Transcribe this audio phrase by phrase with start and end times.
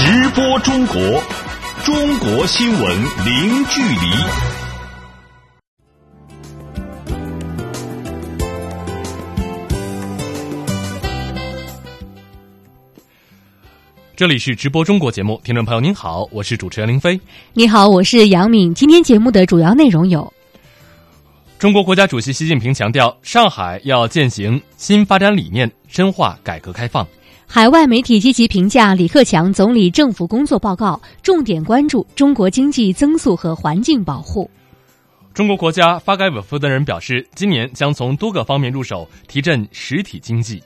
[0.00, 0.96] 直播中国，
[1.84, 2.82] 中国新闻
[3.26, 3.96] 零距离。
[14.14, 17.20] 这里是直播中国节目，听众朋友您好，我是主持人林飞。
[17.52, 18.72] 你好，我是杨敏。
[18.72, 20.32] 今天节目的主要内容有：
[21.58, 27.04] 中国国家主席习近平强调，上海要践行新发展理念，深化改革开放。
[27.50, 34.48] 海外媒体积极评价李克强总理政府工作报告，重点关注中国经济增速和环境保护。
[35.32, 40.62] 中国国家发改委负责人表示，今年将从多个方面入手，提振实体经济。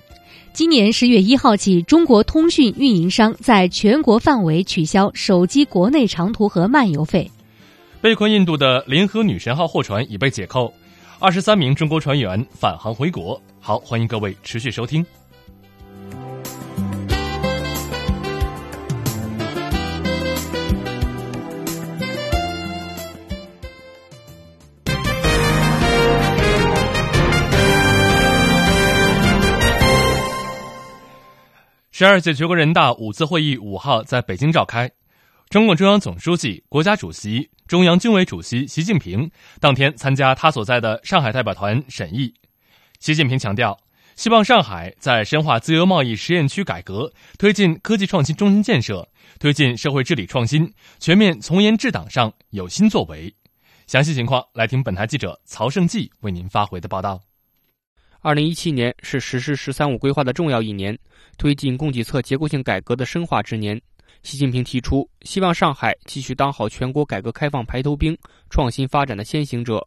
[0.53, 7.31] 今年十月一号起，中国通讯运营商在全国范围取消手机国内长途和漫游费。
[8.01, 10.75] 被困印度的联合女神号货船已被解扣，
[11.21, 13.41] 二十三名中国船员返航回国。
[13.61, 15.07] 好，欢迎各位持续收听。
[32.03, 34.91] 十二届全国人大五次会议五号在北京召开，
[35.50, 42.34] 中共中央总书记、国家主席、中央军委主席习近平当天参加他所在的上海代表团审议。
[42.98, 43.78] 习近平强调，
[44.17, 53.33] 希望上海在深化自由贸易实验区改革、推进科技创新中心建设、推进社会治理创新、全面从严治党上有新作为。
[53.87, 57.20] 详细情况来听本台记者曹胜记为您发回的报道。
[58.25, 60.97] 二零一七年是实施“十三五”规划的重要一年，
[61.37, 63.81] 推进供给侧结构性改革的深化之年。
[64.23, 68.17] 习近平提出，希望上海继续当好全国改革开放排头兵、
[68.48, 69.84] 创新发展的先行者，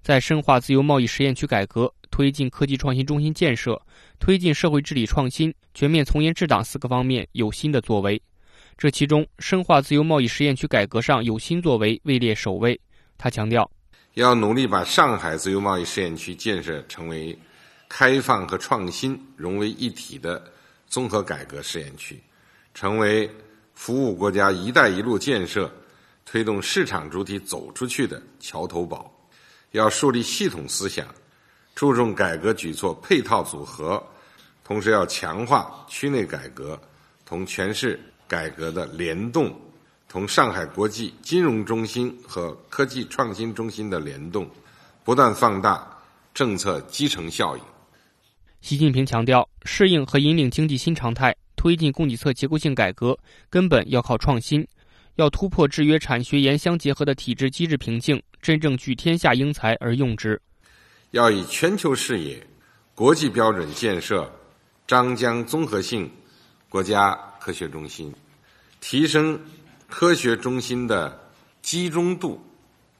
[0.00, 3.78] 在深化自由贸易实验区改革、推进科技创新中心建设、
[4.18, 8.20] 推进社会治理创新、全面从严治党四个方面有新的作为。
[8.78, 12.80] 这其中，深化自由贸易实验区改革上有新作为位列首位。
[13.18, 13.70] 他强调，
[14.14, 17.38] 要努力把上海自由贸易试验区建设成为。
[17.88, 20.52] 开放和创新融为一体的
[20.86, 22.22] 综合改革试验区，
[22.74, 23.30] 成为
[23.74, 25.70] 服务国家“一带一路”建设、
[26.24, 29.12] 推动市场主体走出去的桥头堡。
[29.72, 31.06] 要树立系统思想，
[31.74, 34.02] 注重改革举措配套组合，
[34.64, 36.80] 同时要强化区内改革
[37.24, 39.54] 同全市改革的联动，
[40.08, 44.48] 同上海国际金融中心和科技创新中心的联动，
[45.04, 45.86] 不断放大
[46.32, 47.62] 政策基层效应。
[48.66, 53.16] 习近平强调，适应和引领经济新常态，推进供给侧结构性改革，
[53.48, 54.66] 根本要靠创新，
[55.14, 60.42] 要突破制约产学研相结合的体制机制瓶颈，真正聚天下英才而用之。
[61.12, 62.44] 要以全球视野、
[62.92, 64.28] 国际标准建设
[64.84, 66.10] 张江综合性
[66.68, 68.12] 国家科学中心，
[68.80, 69.40] 提升
[69.86, 71.16] 科学中心的
[71.62, 72.44] 集中度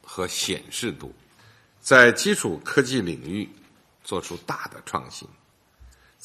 [0.01, 1.13] 和显示度，
[1.81, 3.49] 在基础科技领域
[4.05, 5.27] 做出大的创新。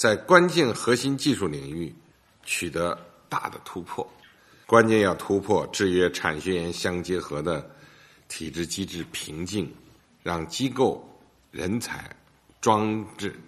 [0.01, 1.94] 在关键核心技术领域
[2.44, 2.97] 取得
[3.29, 4.12] 大的突破，
[4.66, 7.69] 关键要突破制约产学研相结合的
[8.28, 9.72] 体制机制瓶颈，
[10.23, 11.07] 让机构、
[11.51, 12.09] 人才、
[12.59, 13.39] 装置、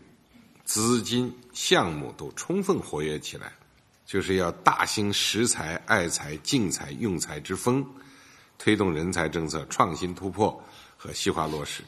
[0.64, 3.52] 资金、项目都充分活跃起来，
[4.06, 7.84] 就是要大兴识才、爱才、敬才、用才之风，
[8.60, 10.64] 推动人才政策创新突破
[10.96, 11.82] 和细化落实，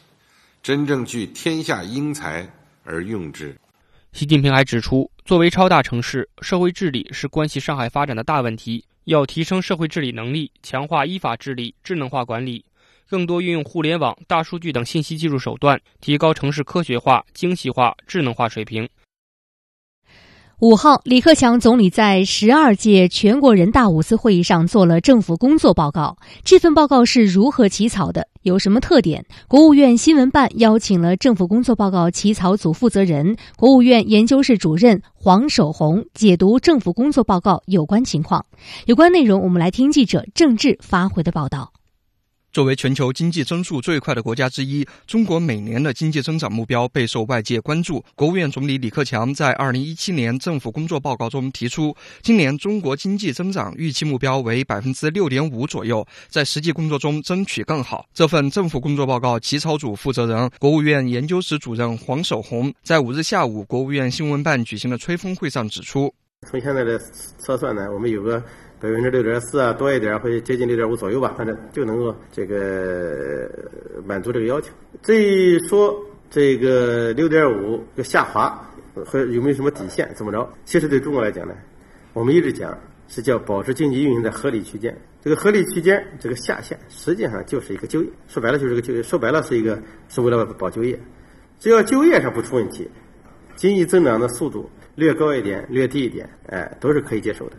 [0.64, 2.52] 真正聚天下英才
[2.84, 3.56] 而用之。
[4.16, 8.82] 习近平还指出，作为超大城市，社会治理是关系上海发展的大问题。
[9.04, 12.64] 要提升社会治理能力，强化依法治理、智能化管理，
[13.10, 18.88] 更多运用互联网、大数据等信息技术手段，提高城市科学化、精细化、智能化水平。
[20.62, 26.16] 五号，李克强总理在十二届全国人大五次会议上做了政府工作报告。
[26.46, 28.30] 这份报告是如何起草的？
[28.44, 29.26] 有什么特点？
[29.50, 38.46] 国务院新闻办邀请了政府工作报告起草组负责人、国务院研究室主任黄守红解读政府工作报告有关情况。
[38.86, 41.74] 有关内容，我们来听记者郑智发回的报道。
[42.56, 48.02] 作为全球经济增速最快的国家之一，中国每年的经济增长目标备受外界关注。
[48.16, 58.06] 国务院总理李克强在二零一七年政府工作报告中提出，今年中国经济增长预期目标为百分之六点五左右，在实际工作中争取更好。
[58.14, 66.10] 这份政府工作报告起草组负责人、国务院研究室主任黄守红在五日下午国务院新闻办举行的吹风会上指出，
[66.50, 66.98] 从现在的
[67.38, 68.42] 测算呢，我们有个。
[68.80, 73.50] 百分之六点四啊，多一点或者接近六点五左右吧，反正就能够这个
[74.06, 74.72] 满足这个要求。
[75.02, 75.96] 至于说
[76.30, 78.70] 这个六点五个下滑
[79.06, 80.48] 和有没有什么底线，怎么着？
[80.66, 81.56] 其实对中国来讲呢，
[82.14, 82.78] 我们一直讲
[83.08, 84.96] 是叫保持经济运行在合理区间。
[85.24, 91.00] 这个合理区间这个下限实际上就是一个就业，说白了就是个就业，说白了是一个是为了保就业。
[91.60, 92.88] 只要就业上不出问题，
[93.56, 97.56] 经济增长的速度略高一点、略低一点，哎，都是可以接受的。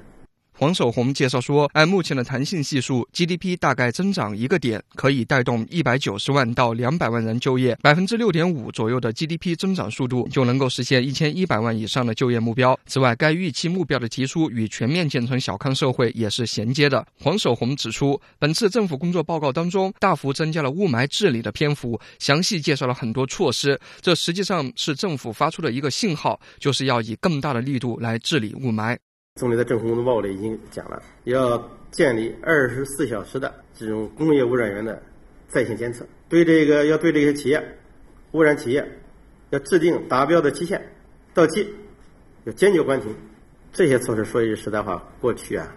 [0.58, 12.78] 黄守宏介绍说，按目前的弹性系数，GDP 大概增长一个点，可以带动一百九十万到两百万人就业，百分之六点五左右的 GDP 增长速度就能够实现一千一百万以上的就业目标。
[12.86, 17.06] 此外，该预期目标的提出与全面建成小康社会也是衔接的。
[17.20, 28.96] 黄守宏指出，本次政府工作报告当中大幅增加了雾霾治理的篇幅，详细介绍了很多措施，这实际上是政府发出的一个信号，就是要以更大的力度来治理雾霾。
[29.36, 35.02] 总理在政府工作报告里已经讲了，要建立二十四小时的这种工业污染源的
[35.46, 37.62] 在线监测，对这个要对这些企业
[38.32, 38.82] 污染企业
[39.50, 40.80] 要制定达标的期限，
[41.34, 41.68] 到期
[42.44, 43.14] 要坚决关停。
[43.74, 45.70] 这些措施说一句实在话，过去啊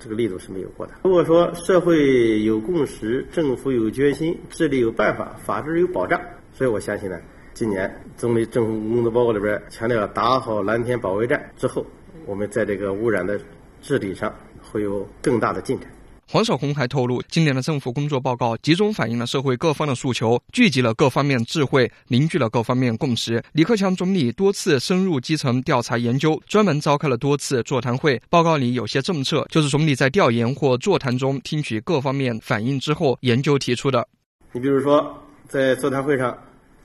[0.00, 0.94] 这个力度是没有过的。
[1.04, 6.20] 如果说社会有共识，政府有决心，治理有办法，法治有保障，
[6.52, 7.16] 所以我相信呢，
[7.52, 11.86] 今年总理政府工作报告里边强调打好蓝天保卫战之后。
[12.26, 13.38] 我们在这个污染的
[13.82, 15.90] 治理上会有更大的进展。
[16.26, 23.42] 黄少红还透露，今年的政府工作报告集中反映了社会各方的诉求，聚集了各方面智慧，凝聚了各方面共识。
[23.52, 28.20] 李克强总理多次深入基层调查研究，专门召开了多次座谈会。
[28.30, 34.08] 报告里有些政策，就是总理在调研或座谈中听取各方面反映之后研究提出的。
[34.52, 35.14] 你比如说，
[35.46, 36.36] 在座谈会上，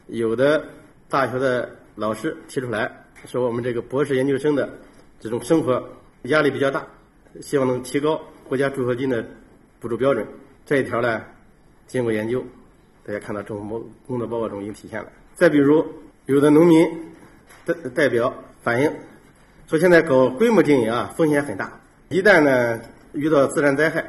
[0.08, 0.62] 有的
[1.08, 2.92] 大学的老师提出来
[3.26, 4.70] 说，我们这个博士研究生的。
[5.22, 5.84] 这种生活
[6.24, 6.88] 压力比较大，
[7.42, 9.26] 希望能提高国家助学金的
[9.82, 10.26] 补助标准。
[10.66, 11.22] 这一条呢，
[11.88, 12.42] 经过研究，
[13.04, 15.12] 大家看到政府工作报告中已经体现了。
[15.36, 15.86] 再比如，
[16.26, 16.88] 有的农民
[17.66, 18.34] 代代表
[18.64, 18.90] 反映
[19.68, 22.80] 说，现在搞规模经营啊，风险很大，一旦呢
[23.12, 24.06] 遇到自然灾害，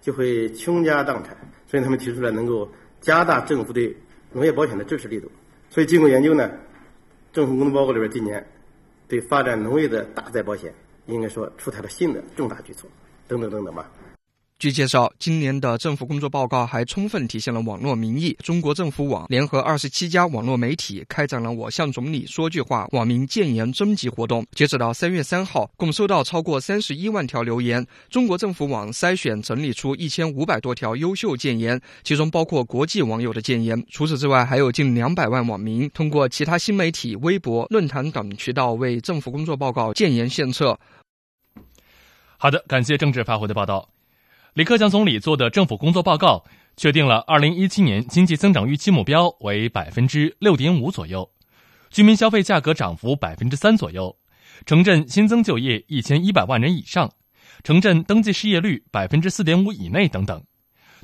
[0.00, 1.36] 就会倾家荡产。
[1.66, 2.66] 所以他们提出来能够
[3.02, 3.94] 加大政府对
[4.32, 5.30] 农业保险的支持力度。
[5.68, 6.50] 所以经过研究呢，
[7.34, 8.46] 政府工作报告里边今年。
[9.08, 10.72] 对发展农业的大灾保险，
[11.06, 12.88] 应该说出台了新的重大举措，
[13.26, 13.90] 等等等等吧。
[14.58, 18.36] 据介绍，今年的政府工作报告还充分体现了网络民意。
[18.42, 24.44] 中国政府网联合二十七家网络媒体开展了“我向总理说句话”网民建言征集活动。
[24.50, 27.86] 截止到三月三号，共收到超过三十一万条留言。
[28.10, 33.80] 中国政府网筛选整理出一千五百多条优秀建言，其中包括国际网友的建言。
[33.88, 40.76] 除此之外，还有近两百万网民通过其他新媒体、微博、论坛等渠道为政府工作报告建言献策。
[42.38, 43.88] 好的，感谢政治发回的报道。
[44.58, 46.44] 李克强总理做的政府工作报告
[46.76, 51.30] 确定了二零一七年经济增长预期目标为百分之六点五左右，
[51.90, 54.16] 居民消费价格涨幅百分之三左右，
[54.66, 57.08] 城镇新增就业一千一百万人以上，
[57.62, 60.42] 城镇登记失业率百分之四点五以内等等。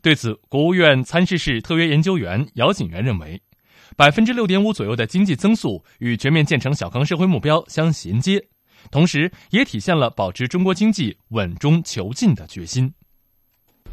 [0.03, 3.41] 对此，国务院参事室特约研究员姚景元认为，
[3.97, 8.49] 百分之六点五左右的经济增速与全面建成小康社会目标相衔接，
[8.91, 12.93] 同时也体现了保持中国经济稳中求进的决心。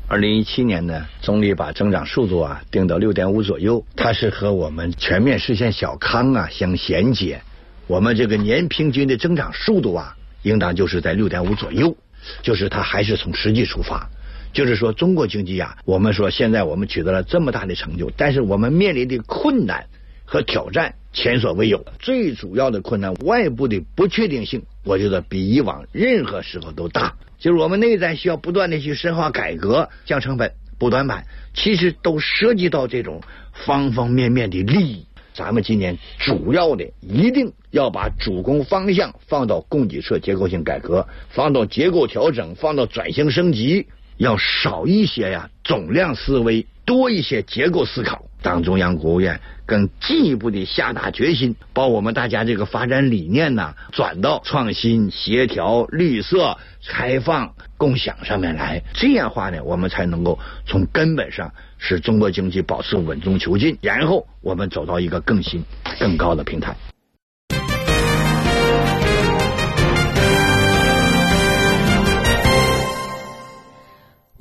[0.08, 7.42] 二零一七年呢，总理把增长速度啊定到六点五左右，它是和我们全面实现小康啊相衔接。
[7.88, 11.96] 我们这个年平均的增长速度啊，应当就是在六点五左右，
[12.42, 14.10] 就是它还是从实际出发。
[14.54, 19.86] 就是说，中国经济啊，我们说现在我们取得了这么大的成就，但是我们面临的困难
[20.32, 21.86] 和挑战前所未有。
[22.00, 27.14] 最主要的困难，外部的不确定性，我觉得比以往任何时候都大。
[27.38, 33.22] 就是我们内在需要不断的去深化改革、降成本、补短板，其实都涉及到这种
[33.66, 35.06] 方方面面的利益。
[35.34, 48.24] 咱们今年主要的一定要把主攻方向放到供给侧结构性改革，放到结构调整，放到转型升级，要少一些呀总量思维，多一些结构思考。
[48.42, 56.58] 党中央、国务院更进一步的下大决心，把我们大家这个发展理念呢转到创新、协调、绿色、
[56.88, 58.82] 开放、共享上面来。
[58.94, 65.64] 这样话呢，我们才能够从根本上使中国经济保持稳中求进，然后我们走到一个更新、
[66.00, 66.76] 更高的平台。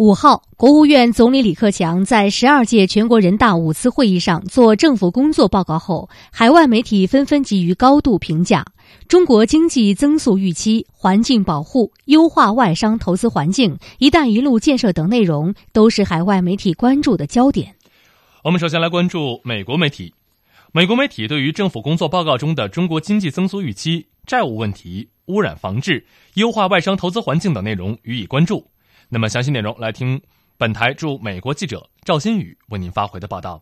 [0.00, 8.64] 五号，国务院总理李克强在十二届全国人大五次会议上做政府工作报告后，海外媒体纷纷给予高度评价。
[9.08, 17.74] 中国经济增速预期、环境保护、优化外商投资环境、“一带一路”建设等内容都是海外媒体关注的焦点。
[18.42, 20.14] 我们首先来关注美国媒体。
[20.72, 25.10] 美国媒体对于政府工作报告中的中国经济增速预期、债务问题。
[25.26, 26.04] 污染防治、
[26.34, 28.66] 优化外商投资环境等内容予以关注。
[29.12, 30.20] 那么详细内容来听
[30.56, 33.60] 本台驻美国记者赵新宇为您发回的报道。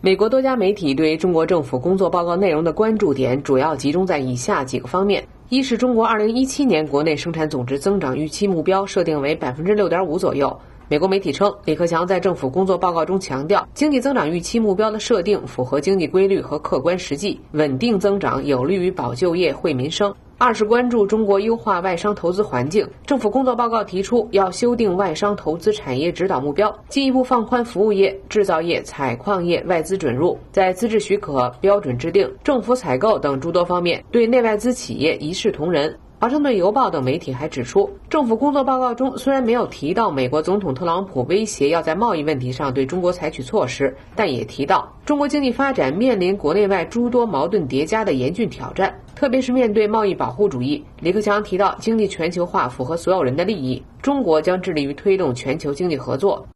[0.00, 10.58] 美国多家媒体对中国政府工作报告内容的关注点主要集中在以下几个方面：一是中国2017年国内生产总值增长预期目标设定为百分之六点五左右。
[10.88, 20.12] 美国媒体称，李克强在政府工作报告中强调，经济增长预期目标的设定符合经济规律和客观实际，稳定增长有利于保就业、惠民生。
[20.38, 22.86] 二是关注中国优化外商投资环境。
[23.06, 35.98] 政府工作报告提出，要修订外商投资产业指导目标，进一步放宽服务业、制造业、采矿业外资准入，在资质许可、标准制定、政府采购等诸多方面对内外资企业一视同仁。
[36.18, 50.82] 华盛顿邮报等媒体还指出，政府工作报告中虽然没有提到美国总统特朗普威胁要在贸易问题上对中国采取措施，但也提到中国经济发展面临国内外诸多矛盾叠加的严峻挑战，特别是面对贸易保护主义。
[51.00, 56.48] 李克强提到，经济全球化符合所有人的利益，中国将致力于推动全球经济合作。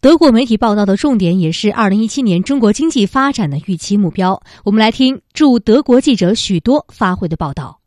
[0.00, 4.42] 德国媒体报道的重点也是二零一七年中国经济发展的预期目标。
[4.64, 7.78] 我们来听驻德国记者许多发回的报道。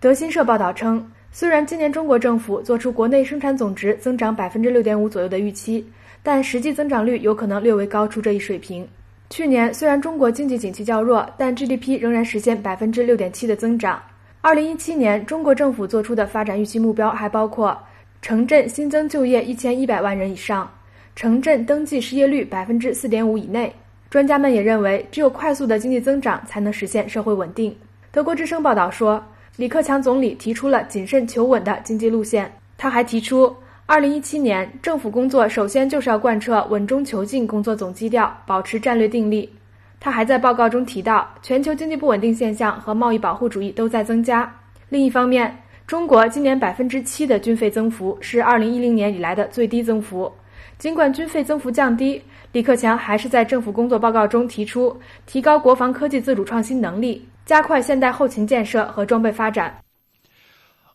[0.00, 5.86] 德新社报道称，虽然今年中国政府做出国内生产总值增长百分之六点五左右的预期，
[6.22, 8.88] 但实际增长率有可能略微高出这一水平。
[9.28, 14.00] 去年虽然中国经济景气较弱，但 GDP 仍然实现百分之六点七的增长。
[14.40, 17.78] 二零一七年中国政府做出的发展预期目标还包括
[18.22, 20.66] 城镇新增就业一千一百万人以上，
[21.14, 23.70] 城镇登记失业率百分之四点五以内。
[24.08, 27.76] 专家们也认为，只有快速的经济增长才能实现社会稳定。
[28.10, 29.22] 德国之声报道说。
[29.56, 32.50] 李克强总理提出了谨慎求稳的经济路线。
[32.78, 33.54] 他还提出，
[33.84, 39.50] 二零一七年政府工作首先就是要贯彻稳中求进工作总基调，保持战略定力。
[39.98, 44.50] 他还在报告中提到，全球经济不稳定现象和贸易保护主义都在增加。
[44.88, 45.54] 另一方面，
[45.86, 50.32] 中国今年百分之七的军费增幅是二零一零年以来的最低增幅。
[50.78, 57.26] 尽管军费增幅降低，李克强还是在政府工作报告中提出，提高国防科技自主创新能力。
[57.46, 59.82] 加快现代后勤建设和装备发展。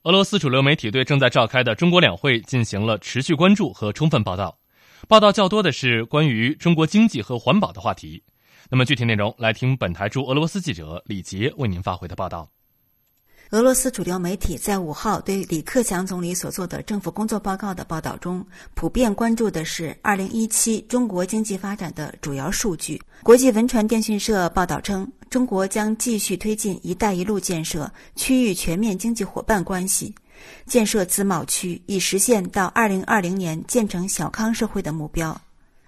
[0.04, 4.58] 俄罗斯主流媒体对正在召开的中国两会进行了持续关注和充分报道，
[5.08, 8.24] 报道较多的是关于中国经济和环保的话题。
[8.70, 12.55] 那么具体内容，来听本台驻俄罗斯记者李杰为您发回的报道。
[13.52, 23.00] 俄罗斯主流媒体在五号对李克强总理所做的政府工作报告的报道中，普遍关注的是二零一七中国经济发展的主要数据。
[23.22, 30.14] 国际文传电讯社报道称，中国将继续推进“一带一路”建设，区域全面经济伙伴关系，
[30.66, 35.40] 建设自贸区，以实现到二零二零年建成小康社会的目标。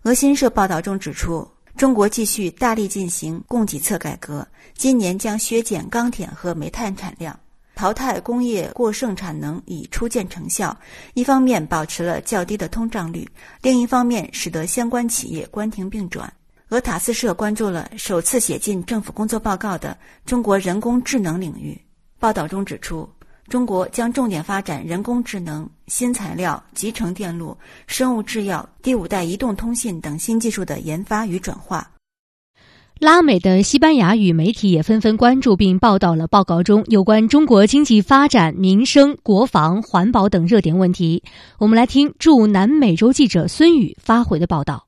[0.04, 1.46] 俄新社报道中指出，
[1.76, 7.38] 中国继续大力进行供给侧改革，今年将削减钢铁和煤炭产量。
[7.78, 10.76] 淘汰工业过剩产能已初见成效，
[11.14, 13.30] 一方面保持了较低的通胀率，
[13.62, 16.34] 另一方面使得相关企业关停并转。
[16.70, 21.80] 俄塔斯社关注了首次写进政府工作报告的中国人工智能领域。
[22.18, 23.08] 报道中指出，
[23.48, 27.56] 中国将重点发展人工智能、新材料、集成电路、
[27.86, 31.88] 生物制药、第五代移动通信等新技术的研发与转化。
[33.00, 41.22] 拉美的西班牙语媒体也纷纷关注并报道了报告中有关中国经济发展、民生、国防、环保等热点问题。
[41.60, 44.88] 我们来听驻南美洲记者孙宇发回的报道。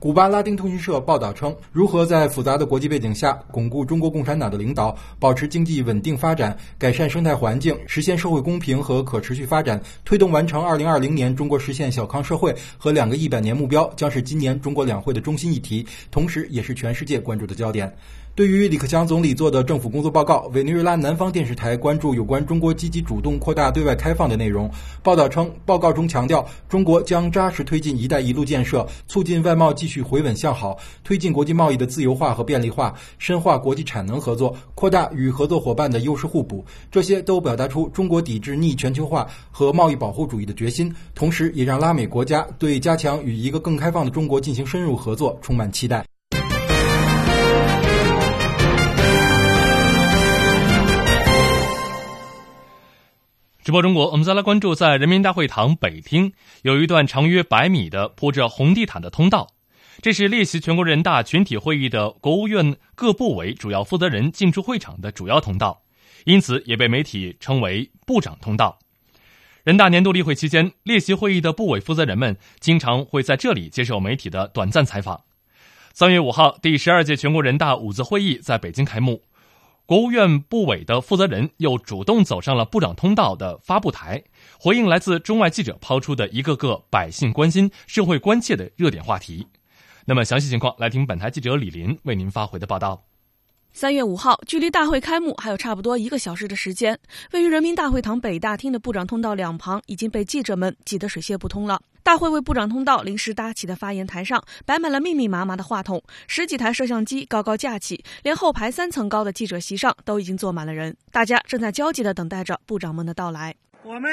[0.00, 17.92] 古巴拉丁通讯社报道称，如何在复杂的国际背景下巩固中国共产党的领导，保持经济稳定发展，改善生态环境，实现社会公平和可持续发展，推动完成二零二零年中国实现小康社会和两个一百年目标，将是今年中国两会的中心议题，同时也是全世界关注的焦点。
[18.38, 24.70] 对于李克强总理做的政府工作报告，委内瑞拉南方电视台关注有关中国积极主动扩大对外开放的内容。
[25.02, 36.64] 报道称，报告中强调，中国将扎实推进“一带一路”建设，促进外贸继续回稳向好，推进国际贸易的自由化和便利化，深化国际产能合作，扩大与合作伙伴的优势互补。
[36.92, 46.04] 这些都表达出中国抵制逆全球化和贸易保护主义的决心，同时也让拉美国家对加强与一个更开放的中国进行深入合作充满期待。
[53.68, 56.32] 直播中国，我们再来关注，在人民大会堂北厅
[56.62, 59.46] 有一段长约百米的铺着红地毯的通道，
[60.00, 65.82] 这是列席全国人大全体会议的国务院各部委主要负责人进出会场的主要通道，
[66.24, 68.78] 因此也被媒体称为“部长通道”。
[69.64, 75.24] 人大年度例会期间，列席会议的部委负责人们经常会在这里接受媒体的短暂采访。
[75.92, 79.24] 三月五号，第十二届全国人大五次会议在北京开幕。
[79.88, 84.22] 国务院部委的负责人又主动走上了部长通道的发布台，
[84.60, 89.46] 回应来自中外记者抛出的一个个百姓关心、社会关切的热点话题。
[90.04, 93.02] 那么，详细情况来听本台记者李林为您发回的报道。
[93.72, 96.98] 三月五号，距离大会开幕还有差不多一个小时的时间，
[97.32, 101.80] 位于人民大会堂北大厅的部长通道两旁已经被记者们挤得水泄不通了。
[102.08, 113.54] 大会为部长通道临时搭起的发言台上摆满了密密麻麻的话筒，十几台摄像机高高架起，连后排三层高的记者席上都已经坐满了人，大家正在焦急地等待着部长们的到来。
[113.82, 114.10] 我们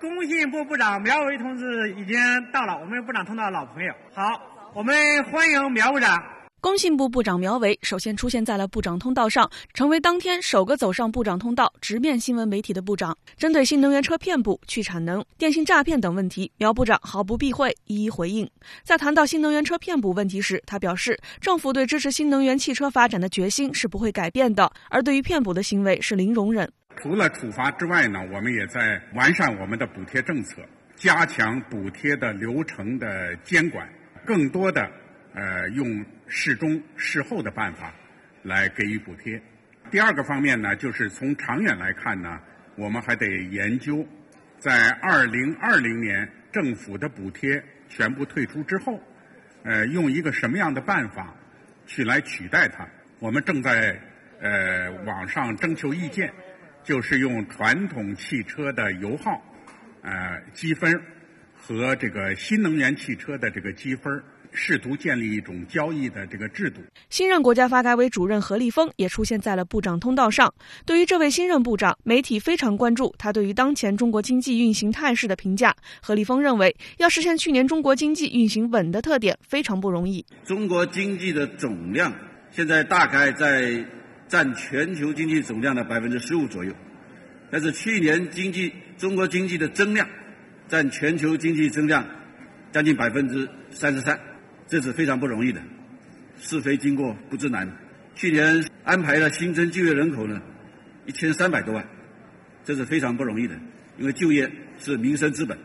[0.00, 2.16] 工信部部长苗圩同志已经
[2.50, 3.92] 到了，我们部长通道老朋友。
[4.14, 4.40] 好，
[4.72, 6.37] 我们欢迎苗部长。
[6.60, 13.16] 工信部部长苗圩首先出现在了部长通道上，成为当天首个走上部长通道直面新闻媒体的部长。
[13.36, 18.50] 针对新能源车骗补、去产能、电信诈骗等问题，苗部长毫不避讳，一一回应。
[18.82, 26.68] 在谈到新能源车骗补问题时，他表示，政府对支持新能源汽车发展的决心是不会改变的，而对于骗补的行为是零容忍。
[26.96, 30.60] 除了处罚之外呢，我们也在完善我们的补贴政策，
[30.96, 33.88] 加强补贴的流程的监管，
[34.26, 34.90] 更多的。
[35.38, 37.94] 呃，用事中事后的办法
[38.42, 39.40] 来给予补贴。
[39.88, 42.40] 第二个方面呢，就是从长远来看呢，
[42.74, 44.04] 我们还得研究，
[44.58, 49.00] 在二零二零年政府的补贴全部退出之后，
[49.62, 51.32] 呃，用一个什么样的办法
[51.86, 52.88] 去来取代它？
[53.20, 53.96] 我们正在
[54.40, 56.32] 呃网上征求意见，
[56.82, 59.40] 就是用传统汽车的油耗
[60.02, 61.00] 呃积分
[61.54, 64.20] 和这个新能源汽车的这个积分。
[64.52, 66.80] 试图建立一种交易的这个制度。
[67.10, 70.52] 新任国家发改委主任何立峰也出现在了部长通道上。
[70.84, 75.74] 对于这位新任部长，媒体非常关注他对于当前中国经济运行态势的评价。
[76.02, 80.24] 何立峰认为，要实现去年中国经济运行稳的特点非常不容易。
[80.44, 82.12] 中国经济的总量
[82.50, 83.84] 现在大概在
[84.26, 86.72] 占全球经济总量的百分之十五左右，
[87.50, 90.08] 但是去年经济中国经济的增量
[90.68, 92.04] 占全球经济增量
[92.72, 94.18] 将近百分之三十三。
[94.68, 95.60] 这是非常不容易的，
[96.38, 97.66] 是非经过不知难。
[98.14, 100.40] 去年安排了新增就业人口呢，
[101.06, 101.84] 一千三百多万，
[102.64, 103.54] 这是非常不容易的，
[103.96, 105.56] 因为就业是民生资本。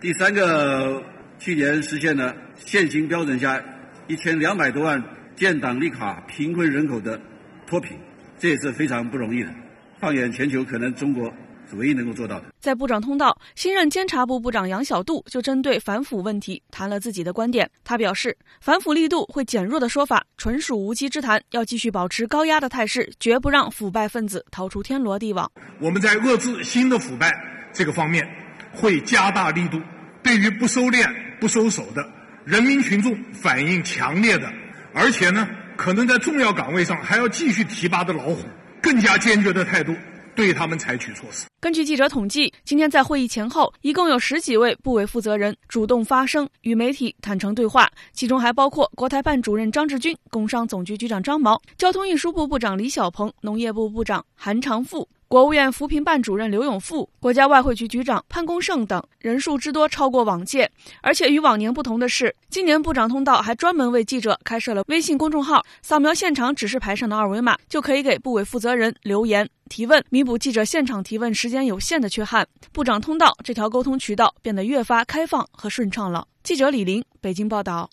[0.00, 1.02] 第三个，
[1.38, 3.62] 去年实现了现行标准下
[4.08, 5.02] 一千两百多万
[5.36, 7.20] 建档立卡贫困人口的
[7.66, 7.96] 脱贫，
[8.38, 9.54] 这也是非常不容易的。
[10.00, 11.32] 放眼全球，可能中国。
[11.68, 12.46] 是唯一能够做到的。
[12.60, 17.70] 在部长通道，新任监察部部长杨晓渡就针对反腐问题谈了自己的观点。
[17.84, 25.50] 他表示，反腐力度会减弱的说法纯属无稽之谈，要继续保持高压的态势，绝不让腐败分子逃出天罗地网。
[25.80, 27.32] 我们在遏制新的腐败
[27.72, 28.26] 这个方面
[28.72, 29.80] 会加大力度，
[30.22, 31.06] 对于不收敛、
[31.40, 32.08] 不收手的
[32.44, 34.50] 人民群众反应强烈的，
[34.94, 38.44] 而且呢，可能在重要岗位上还要继续提拔的老虎，
[38.82, 39.94] 更加坚决的态度。
[40.34, 41.47] 对他们采取措施。
[41.60, 55.08] 根据记者统计，今天在会议前后，一共有十几位部委负责人主动发声，与媒体坦诚对话，其中还包括国台办主任张志军、工商总局局长张茅、交通运输部部长李小鹏、农业部部长韩长赋。
[55.30, 60.70] 国务院扶贫办主任刘永富、国家外汇局局长潘功胜等人数之多超过往届，
[61.02, 72.48] 而且与往年不同的是，今年部长通道还专门为记者开设了微信公众号，扫描现场指示牌上的二维码，就可以给部委负责人留言提问，弥补记者现场提问时间有限的缺憾。
[72.72, 76.26] 部长通道这条沟通渠道变得越发开放和顺畅了。
[76.42, 77.90] 记者李林，北京报道。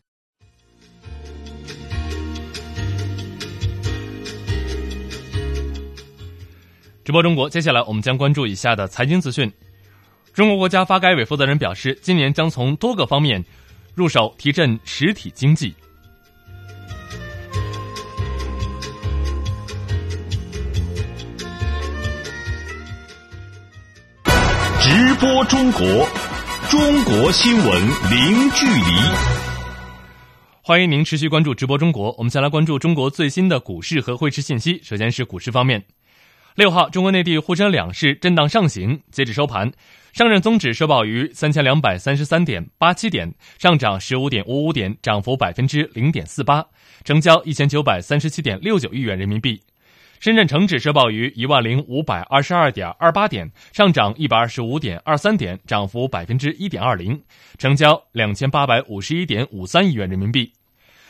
[7.06, 9.50] 直播中国，接下来我们将关注以下的财经资讯。
[10.34, 13.46] 中国国家发改委负责人表示，今年将从多个方面
[13.94, 15.76] 入手提振实体经济。
[24.82, 26.10] 直播中国，
[26.72, 28.82] 中国新闻零距离。
[30.64, 32.16] 欢迎您持续关注直播中国。
[32.18, 34.82] 我们先来关注中国最新的股市和汇市信息。
[34.82, 35.86] 首先是股市方面。
[36.56, 39.70] 六号，中国内地沪深两市震荡上行，截止收盘，
[40.14, 46.66] 上证综指收报于三千两百三十三点八七点，上涨十五点五五点，涨幅百分之零点四八，
[47.04, 49.62] 成交一千九百三十七点六九亿元人民币。
[50.22, 57.22] 深圳成指收报于一万零五百二十二点二八点，上涨一百二十五点二三点，涨幅百分之一点二零，
[57.58, 60.54] 成交两千八百五十一点五三亿元人民币。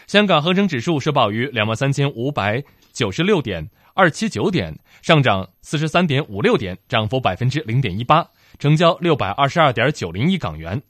[0.08, 2.64] 香港恒生指数收报于两万三千五百
[2.96, 3.70] 九十六点。
[3.98, 8.28] 二七九点，上涨四十三点五六点，涨幅百分之零点一八，
[8.60, 10.82] 成交六百二十二点九零亿港元。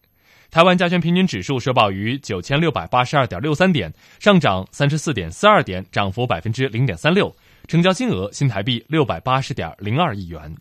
[0.50, 7.32] 台湾加权平均指数收报于九千六百八十二点六三点，上涨三十四点四二点，涨幅百分之零点三六，
[7.68, 10.56] 成交金额新台币六百八十点零二亿元。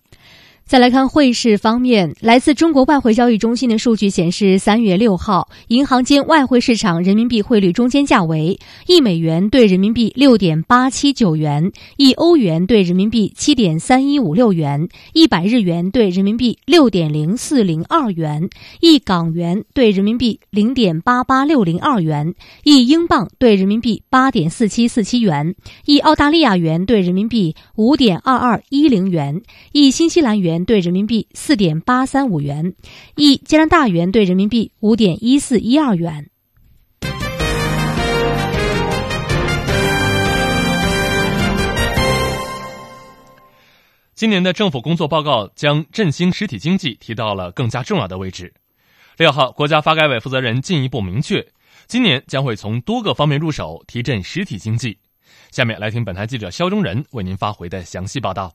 [0.66, 18.48] 再来看汇市方面，来自中国外汇交易中心的数据显示，三月六号，银行间外汇市场人民币汇率中间价为一美元兑人民币六点八七九元，一欧元兑人民币七点三一五六元，一百日元兑人民币六点零四零二元，
[18.80, 30.53] 一港元兑人民币零点八八六零二元，一英镑兑人民币八点四七四七元，一澳大利亚元兑人民币五点二二一零元，一新西兰元。
[30.54, 32.76] 元兑人民币四点八三五元，
[33.16, 36.30] 一加拿大元兑人民币五点一四一二元。
[44.14, 48.54] 今年的政府工作报告将振兴实体经济提到了更加重要的位置。
[49.16, 51.44] 六号，国家发改委负责人进一步明确，
[51.88, 54.96] 今年将会从多个方面入手提振实体经济。
[55.50, 58.52] 下面来听本台记者肖中仁为您发回的详细报道。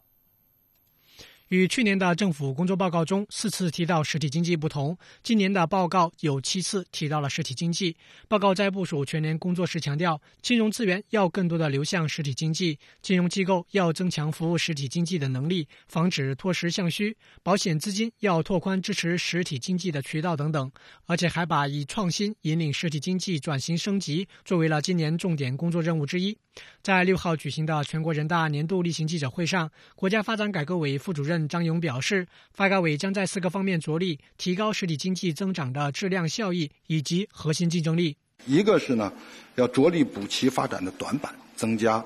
[1.49, 7.97] 与去年的政府工作报告中四次提到实体经济不同，今年的报告有七次提到了实体经济。
[8.27, 20.71] 报告在部署全年工作时强调，金融资源要更多的流向实体经济，金融机构要增强服务实体经济的能力，防止脱实向虚；保险资金要拓宽支持实体经济的渠道等等。
[21.07, 26.37] 而且还把以创新引领实体经济转型升级作为了今年重点工作任务之一。
[26.83, 31.38] 在六号举行的全国人大年度例行记者会上，国家发展改革委副主任。
[31.47, 38.17] 张勇表示，发改委将在四个方面着力提高实体经济增长的质量效益以及核心竞争力。
[38.45, 39.11] 一个是呢，
[39.55, 42.03] 要着力补齐发展的短板，增加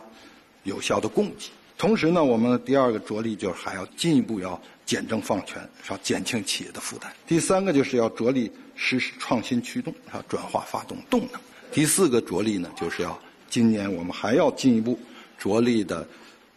[0.64, 1.50] 有效的供给。
[1.78, 6.00] 同时呢，我们第二个着力就是还要进一步要简政放权，是吧？
[6.04, 7.12] 减轻企业的负担。
[7.28, 10.24] 第三个就是要着力实施创新驱动，是吧？
[10.28, 11.42] 转化发动动能。
[11.72, 13.20] 第四个着力呢，就是要
[13.50, 14.98] 今年我们还要进一步
[15.38, 16.08] 着力的。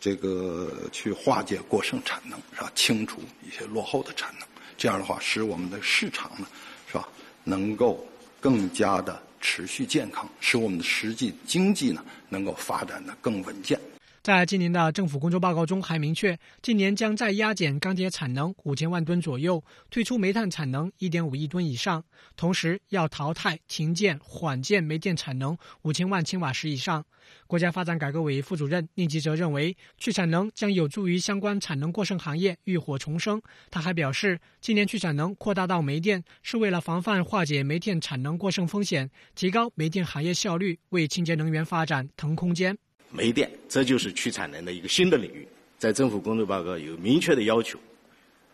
[0.00, 2.70] 这个去化解过剩产能，是吧？
[2.74, 6.46] 清除一些落后的产能，这样的话，使我们的市场呢，
[6.86, 7.08] 是吧，
[7.44, 8.06] 能够
[8.40, 13.80] 更加的持续健康，使我们的实际经济呢，能够发展的更稳健。
[14.26, 22.02] 在今年的政府工作报告中，还明确，今年将在压减钢铁产能五千万吨左右，推出煤炭产能一点五亿吨以上，
[22.34, 27.04] 同时要淘汰停建、缓建煤电产能五千万千瓦时以上。
[27.46, 33.40] 国家发展改革委副主任宁吉喆认为，去产能将有助于相关产能过剩行业浴火重生。
[33.70, 42.76] 他还表示，今年去产能扩大到煤电，是为了防范化解煤电产能过剩风险，提高煤电行业效率，为清洁能源发展腾空间。
[43.10, 45.46] 煤电，这就是去产能的一个新的领域，
[45.78, 47.78] 在政府工作报告有明确的要求。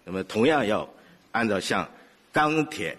[0.05, 0.88] 那么，同样要
[1.31, 1.88] 按照像
[2.33, 2.97] 钢铁、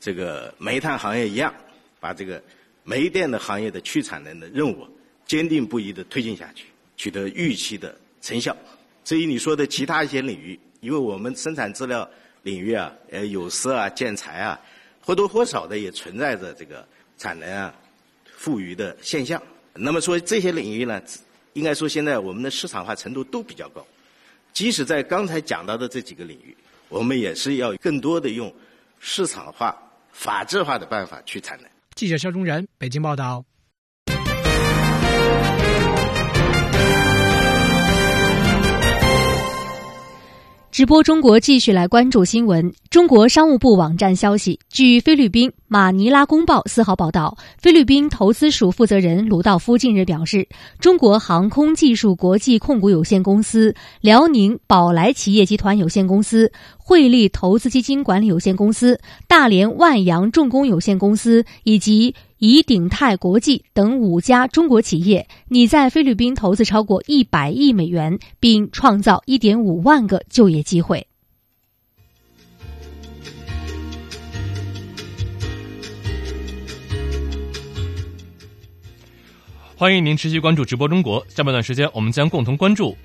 [0.00, 1.52] 这个煤炭行业一样，
[2.00, 2.42] 把这个
[2.84, 4.86] 煤电的行业的去产能的任务
[5.26, 8.56] 坚定不移地推进下去，取得预期的成效。
[9.04, 12.08] 至于你说的其他一些领域，因为我们生产资料
[12.42, 14.60] 领域啊，呃，有色啊、建材啊，
[15.00, 16.86] 或多或少的也存在着这个
[17.18, 17.74] 产能啊
[18.36, 19.40] 富余的现象。
[19.78, 21.00] 那么说这些领域呢，
[21.52, 23.86] 应该说现在我们的市场化程度都比较高。
[24.52, 26.56] 即使在刚才讲到的这几个领域，
[26.88, 28.52] 我们也是要更多的用
[29.00, 29.76] 市场化、
[30.12, 31.70] 法制化的办法去产能。
[31.94, 33.44] 记者肖忠仁，北京报道。
[40.76, 42.70] 直播中国继续来关注新闻。
[42.90, 50.46] 中国商务部网站消息，据菲律宾马尼拉公报四号报道，菲律宾投资署负责人鲁道夫近日表示，
[50.78, 62.14] 中国航空技术国际控股有限公司、辽宁宝来企业集团有限公司、汇利投资基金管理有限公司、大连万洋重工有限公司以及。
[62.48, 71.08] 以鼎泰国际等五家中国企业拟在菲律宾投资超过一百亿美元，并创造一点五万个就业机会。
[79.74, 81.26] 欢迎您持续关注直播中国。
[81.28, 82.96] 下半段时间，我们将共同关注：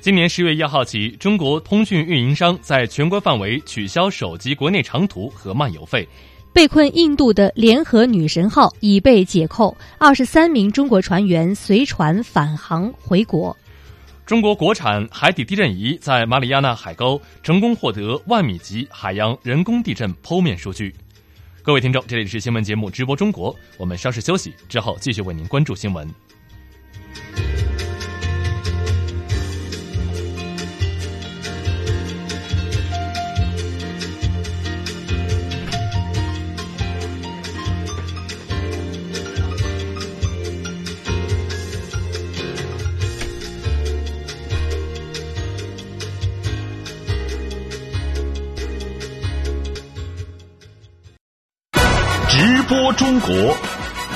[0.00, 6.08] 今年十月一号起，中国通讯运营商在全国范围取消手机国内长途和漫游费。
[6.56, 13.54] 被困印度的联合女神号已被解扣，二十三名中国船员随船返航回国。
[14.24, 20.94] 中国国产海底地震仪在马里亚纳海沟成功获得万米级海洋人工地震剖面数据。
[21.62, 26.08] 各位听众，这里是新闻节目直播中国，我们稍事休息之后继续为您关注新闻。
[52.86, 53.28] 播中国，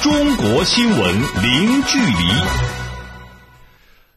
[0.01, 2.15] 中国新闻零距离。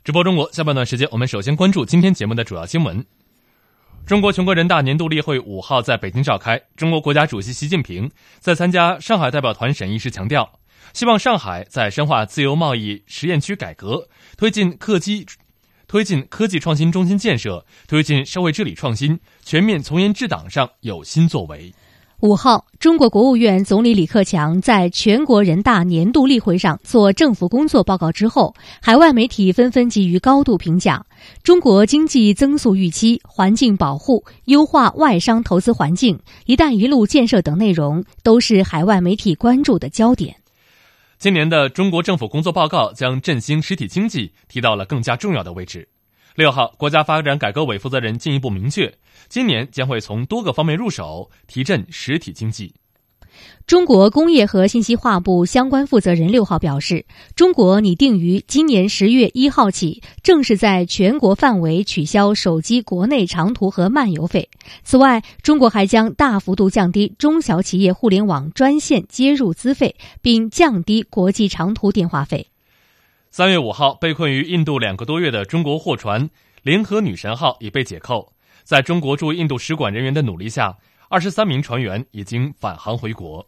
[0.03, 3.03] 直播中国下半段时间，我们首先关注今天节目的主要新闻。
[4.05, 10.59] 中国全国人大年度例会五号在北京召开，中国国家主席习近平在参加上海代表团审议时强调，
[10.93, 15.25] 希望上海在深化自由贸易实验区改革、推进客机、
[15.87, 21.73] 推进科技创新中心建设、推进社会治理创新、全面从严治党上有新作为。
[22.23, 31.05] 五号，中国国务院总理李克强在全国人大年度例会上做政府工作报告之后，海外媒体纷纷给予高度评价。
[31.43, 40.33] 中国经济增速预期、环境保护、优化外商投资环境、“一带一路”建设等内容都是海外媒体关注的焦点。
[41.19, 45.85] 今年的中国政府工作报告将振兴实体经济提到了更加重要的位置。
[46.35, 48.91] 六号，国家发展改革委负责人进一步明确，
[49.29, 52.73] 今年将会从多个方面入手，提振实体经济。
[53.67, 64.49] 中国工业和信息化部相关负责人六号表示，中国拟定于今年十月一号起，正式在全国范围取消手机国内长途和漫游费。
[64.83, 72.47] 此外，中国还将大幅度降低中小企业互联网专线接入资费，并降低国际长途电话费。
[73.35, 76.29] 三月五号，被困于印度两个多月的中国货船
[76.61, 78.31] “联合女神号”已被解扣。
[78.63, 80.77] 在中国驻印度使馆人员的努力下，
[81.09, 83.47] 二十三名船员已经返航回国。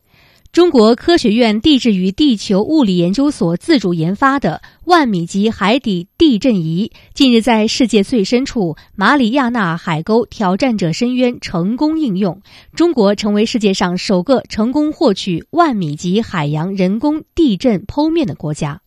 [0.52, 12.42] 中国科学院地质与地球物理研究所自主研发的万米级海底地震仪，近日在世界最深处马里亚纳海沟挑战者深渊成功应用，
[12.74, 18.82] 中国成为世界上首个成功获取万米级海洋人工地震剖面的国家。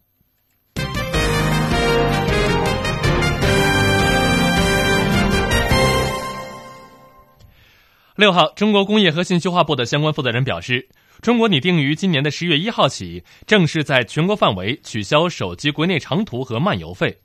[8.19, 10.89] 六号，中国工业和信息化部的相关负责人表示，
[11.23, 17.17] 中国拟定于今年的十月一号起，正式在全国范围取消手机国内长途和漫游费。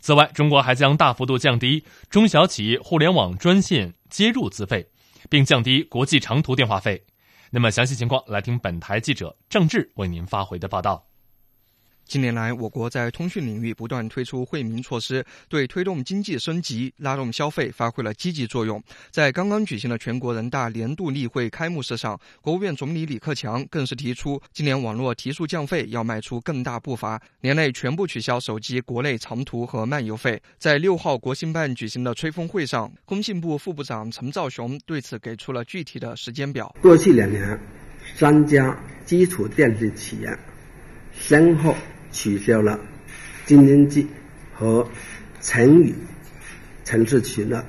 [0.00, 4.88] 此外，中国还将大幅度降低中小企业互联网专线接入资费，
[5.28, 7.04] 并降低国际长途电话费。
[7.50, 11.09] 那么，详细情况来听本台记者郑智为您发回的报道。
[12.10, 18.82] 近年来，我国在通讯领域不断推出惠民措施，对推动经济升级、拉动消费发挥了积极作用。
[19.12, 30.42] 在刚刚举行的全国人大年度例会开幕式上，国务院总理李克强更是提出，今年网络提速降费要迈出更大步伐，年内全部取消手机国内长途和漫游费。
[30.58, 36.74] 在六号国新办举行的吹风会上，工信部副部长陈肇雄对此给出了具体的时间表。
[36.82, 37.56] 过去两年，
[38.16, 40.38] 三家基础电信企业
[41.16, 41.72] 先后。
[42.12, 42.78] 取消了
[43.46, 44.06] 京津冀
[44.52, 44.86] 和
[45.40, 45.94] 成渝
[46.84, 47.64] 城市区的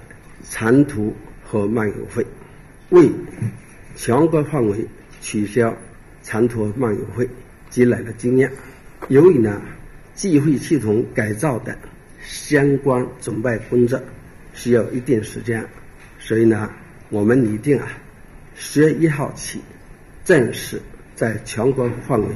[0.50, 2.26] 长途和漫游费，
[2.90, 3.10] 为
[3.96, 4.86] 全国范围
[5.22, 5.76] 取消
[6.24, 7.30] 长途漫游费
[7.70, 8.52] 积累了经验。
[9.08, 9.62] 由于呢，
[10.16, 11.76] 计费系统改造等
[12.24, 14.02] 相关准备工作
[14.54, 15.66] 需要一定时间，
[16.20, 16.70] 所以呢，
[17.10, 17.88] 我们拟定啊，
[18.56, 19.62] 十月一号起
[20.24, 20.82] 正式
[21.16, 22.28] 在全国范围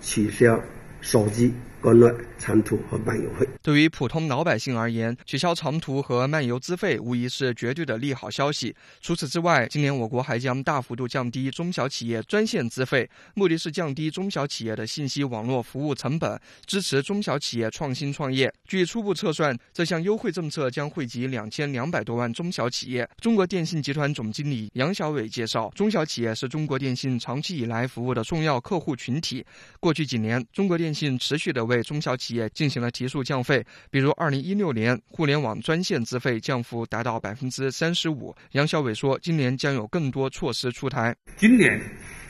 [0.00, 0.60] 取消。
[1.02, 2.08] 手机国内
[2.42, 3.46] 长途和漫游费。
[3.62, 8.74] 对于普通老百姓而言，取消长途和漫游资费无疑是绝对的利好消息。
[9.00, 18.52] 除此之外，今年我国还将大幅度降低中小企业专线资费，目的是降低中小企业的信息网络服务成本，支持中小企业创新创业。
[18.64, 23.08] 据初步测算，这项优惠政策将惠及两千两百多万中小企业。
[23.20, 29.46] 中国电信集团总经理杨小伟介绍，中小企业是中国电信长期以来服务的重要客户群体。
[29.78, 38.34] 过去几年，中国电信持续的为中小企也进行了提速降费，比如二零一六年互联网专线资费降幅达到百分之三十五。
[38.52, 41.14] 杨小伟说，今年将有更多措施出台。
[41.36, 41.80] 今年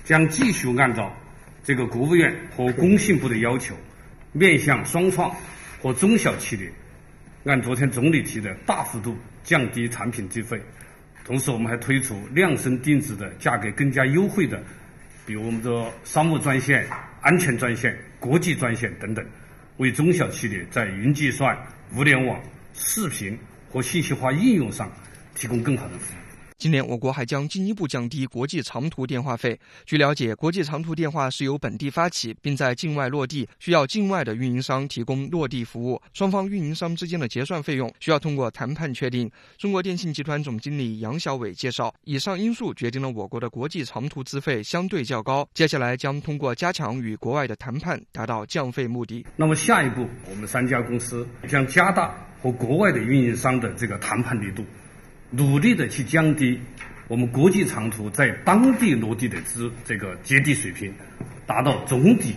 [0.05, 1.15] 将继续按照
[1.65, 3.75] 这个国务院和工信部的要求，
[4.33, 5.35] 面向双创
[5.81, 6.71] 和中小企业，
[7.45, 10.61] 按昨天总理提的大幅度降低产品资费。
[11.25, 14.63] 同时，我们还推出量身定制的价格更加优惠的，
[15.25, 16.87] 比如我们的商务专线。
[17.25, 19.25] 安全专线、国际专线等等，
[19.79, 21.57] 为中小企业在云计算、
[21.97, 22.41] 物联网、
[22.75, 23.39] 视频
[23.71, 24.91] 和信息化应用上
[25.35, 26.22] 提供更好的服务。
[26.63, 29.59] 今年，我国还将进一步降低国际长途电话费。
[29.85, 36.01] 据了解，国际长途电话是由本地发起，并在境外落地，需要境外的运营商提供落地服务。
[36.15, 39.29] 双方运营商之间的结算费用需要通过谈判确定。
[39.59, 45.45] 中国电信集团总经理杨小伟介绍，以上因素决定了我国的国际长途资费相对较高。
[45.53, 49.27] 接下来将通过加强与国外的谈判，达到降费目的。
[49.35, 54.65] 那么下一步，我们三家公司将加大和国外的运营商的这个谈判力度。
[55.35, 56.61] 努力的去降低
[57.09, 60.93] 我们国际长途在当地落地的资这个接地水平，
[61.47, 62.35] 达到总体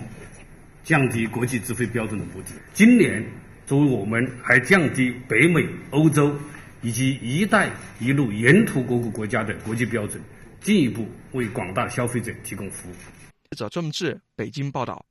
[0.83, 2.53] 降低国际资费标准的目的。
[2.73, 3.21] 今年，
[3.65, 6.33] 作为我们还降低北美、欧洲
[6.81, 10.21] 以及“一带一路”沿途各个国家的国际标准，
[10.61, 12.93] 进一步为广大消费者提供服务。
[13.51, 15.05] 记者郑志北京报道。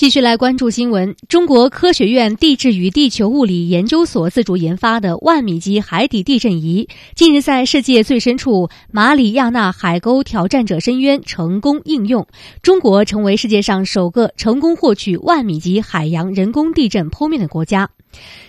[0.00, 1.14] 继续来关注新闻。
[1.28, 12.26] 中国科学院地质与地球物理研究所自主研发的万米级海底地震仪，近日在世界最深处马里亚纳海沟挑战者深渊成功应用，
[12.62, 17.90] 中国成为世界上首个成功获取万米级海洋人工地震剖面的国家。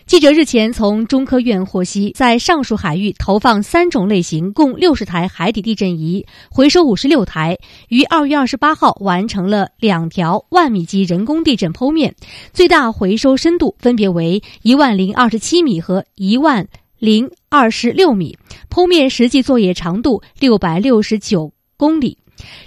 [0.06, 12.16] 记者日前从中科院获悉，在上述海域投放三种类型共六十台海底地震仪，回收五十六台，于二月二十八号完成了两条万米级人工地震剖面，
[12.52, 16.68] 最大回收深度分别为一万零二十七米和一万
[17.00, 18.38] 零二十六米，
[18.70, 22.18] 剖面实际作业长度六百六十九公里。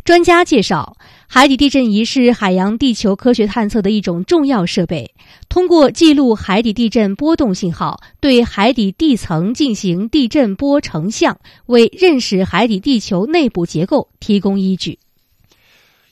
[0.05, 0.97] 专家介绍。
[1.27, 5.15] 海底地震仪是海洋地球科学探测的一种重要设备，
[5.49, 15.01] 通过记录海底地震波动信号，对海底地层进行地震波成像，为认识海底地球内部结构提供依据。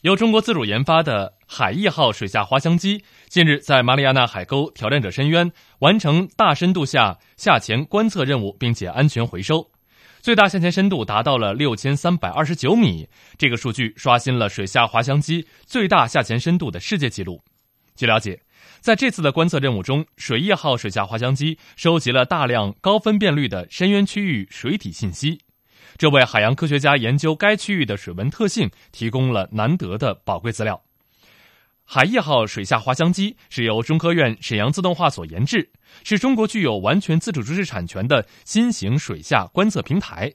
[0.01, 9.72] 由中国自主研发的海翼号水下滑翔机近日在马里亚纳海沟挑战者深渊完成大深度下下潜观测任务，并且安全回收。
[10.23, 17.43] 最大下潜深度达到了六千三百二十九米，这个数据刷新了水下滑翔机最大下潜深度的世界纪录。
[17.97, 18.41] 据了解，
[18.79, 25.41] 在这次的观测任务中，水翼号水下滑翔机收集了大量高分辨率的深渊区域水体信息，
[25.99, 30.81] 这为海洋科学家研究该区域的水文特性提供了难得的宝贵资料。
[31.95, 35.71] 海翼号水下滑翔机是由中科院沈阳自动化所研制，
[36.05, 40.33] 是中国具有完全自主知识产权的新型水下观测平台。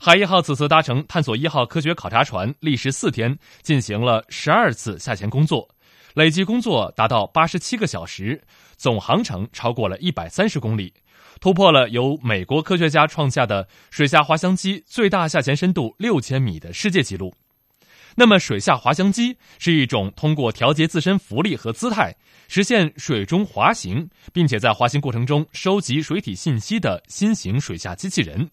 [0.00, 5.68] 海翼号此次搭乘探索一号科学考察船，历时四天，进行了十二次下潜工作，
[6.14, 8.42] 累计工作达到八十七个小时，
[8.76, 10.92] 总航程超过了一百三十公里，
[11.40, 17.32] 突破了由美国科学家创下的水下滑翔机最大下潜深度六千米的世界纪录。
[18.14, 22.14] 那么，水下滑翔机是一种通过调节自身浮力和姿态，
[22.48, 28.50] 实现水中滑行，并且在滑行过程中收集水体信息的新型水下机器人，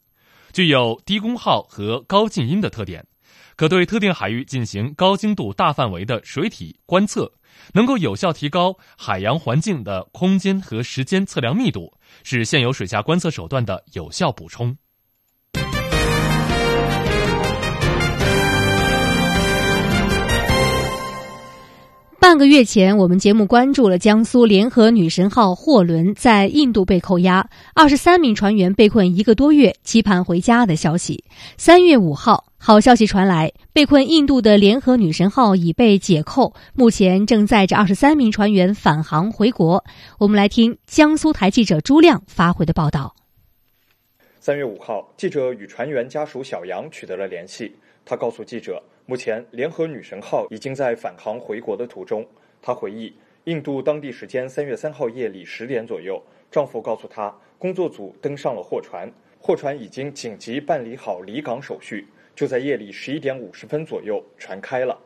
[0.54, 3.06] 具有低功耗和高静音的特点，
[3.58, 7.32] 可对特定海域进行高精度、大范围的水体观测，
[7.74, 11.94] 能够有效提高海洋环境的空间和时间测量密度，
[12.24, 14.78] 是现有水下观测手段的有效补充。
[22.20, 31.24] 半个月前，我们节目关注了江苏联合女神号货轮在印度被扣押，二十三名船员被困一个多月，期盼回家的消息。
[31.56, 39.86] 三月五号，好消息传来，被困印度的联合女神号已被解扣，目前正载着二十三名船员返航回国。
[40.18, 43.16] 我们来听江苏台记者朱亮发回的报道。
[44.42, 47.74] 三月五号，记者与船员家属小杨取得了联系，
[48.10, 48.82] 她告诉记者。
[49.06, 52.26] 目前，联合女神号已经在返航回国的途中。
[52.60, 56.20] 她回忆，印度当地时间三月三号夜里十点左右，
[56.50, 59.08] 丈夫告诉她，工作组登上了货船，
[59.40, 62.08] 货船已经紧急办理好离港手续。
[62.36, 65.00] 就在夜里十一点五十分左右，船开了。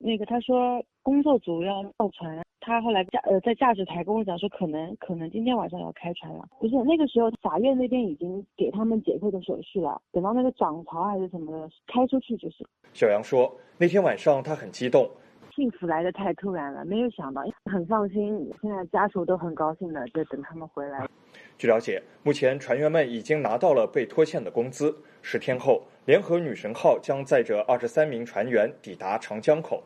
[0.00, 2.42] 那个他说，工作组要造船。
[2.68, 6.46] 他后来驾呃在驾驶台跟我讲说，可能可能今天晚上要开船了。
[6.60, 12.56] 不是那个时候，法院那边已经给他们解扣的手续了，等到那个涨潮还是什么的开出去就是。
[12.92, 15.10] 小杨说，那天晚上他很激动，
[15.56, 18.52] 幸福来的太突然了，没有想到，很放心。
[18.60, 21.08] 现在家属都很高兴的，在等他们回来。
[21.56, 24.94] 据了解，目前船员们已经拿到了被拖欠的工资。
[25.22, 29.82] 十天后，联合女神号将载着二十三名船员抵达长江口。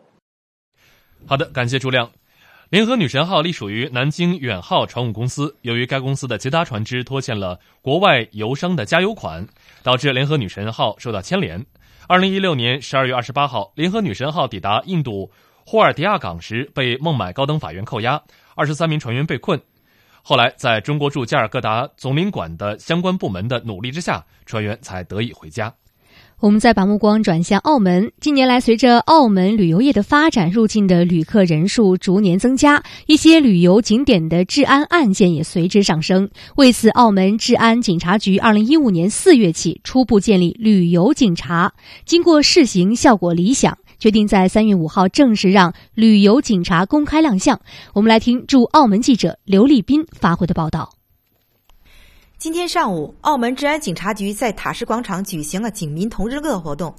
[1.28, 2.10] 好的，感谢朱亮。
[2.72, 9.46] 联合女神号隶属于南京远号船务公司，由于该公司的捷达船只拖欠了国外油商的加油款，
[9.82, 11.62] 导致联合女神号受到牵连。
[12.08, 15.30] 二零一六年十二月二十八号，联合女神号抵达印度
[15.66, 18.18] 霍尔迪亚港时，被孟买高等法院扣押，
[18.56, 19.60] 二十三名船员被困。
[20.22, 25.70] 后来，在中国驻加尔各答总领馆的相关部门的努力之下，船员才得以回家。
[26.42, 28.10] 我们再把目光转向澳门。
[28.18, 36.28] 近年来，随着澳门旅游业的发展，入境的旅客人数逐年增加，一些旅游景点的治安案件也随之上升。
[36.56, 41.72] 为此，澳门治安警察局二零一五年四月起初步建立旅游警察，
[42.04, 43.78] 经过试行效果理想。
[44.00, 47.60] 决定在三月五号正式让旅游警察公开亮相。
[47.94, 50.90] 我们来听驻澳门记者刘立斌发回的报道。
[52.42, 56.92] 今天上午，澳门治安警察局在塔什广场举行了警民同日乐活动，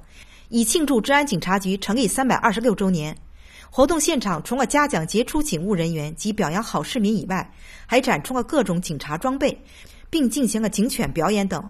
[0.48, 3.14] 以庆祝治安警察局成立三百二十六周年。
[3.68, 7.46] 活动现场除了嘉奖杰出警务人员及表扬好市民以外，
[7.84, 9.54] 还展出了各种警察装备，
[10.08, 11.62] 并进行了警犬表演等。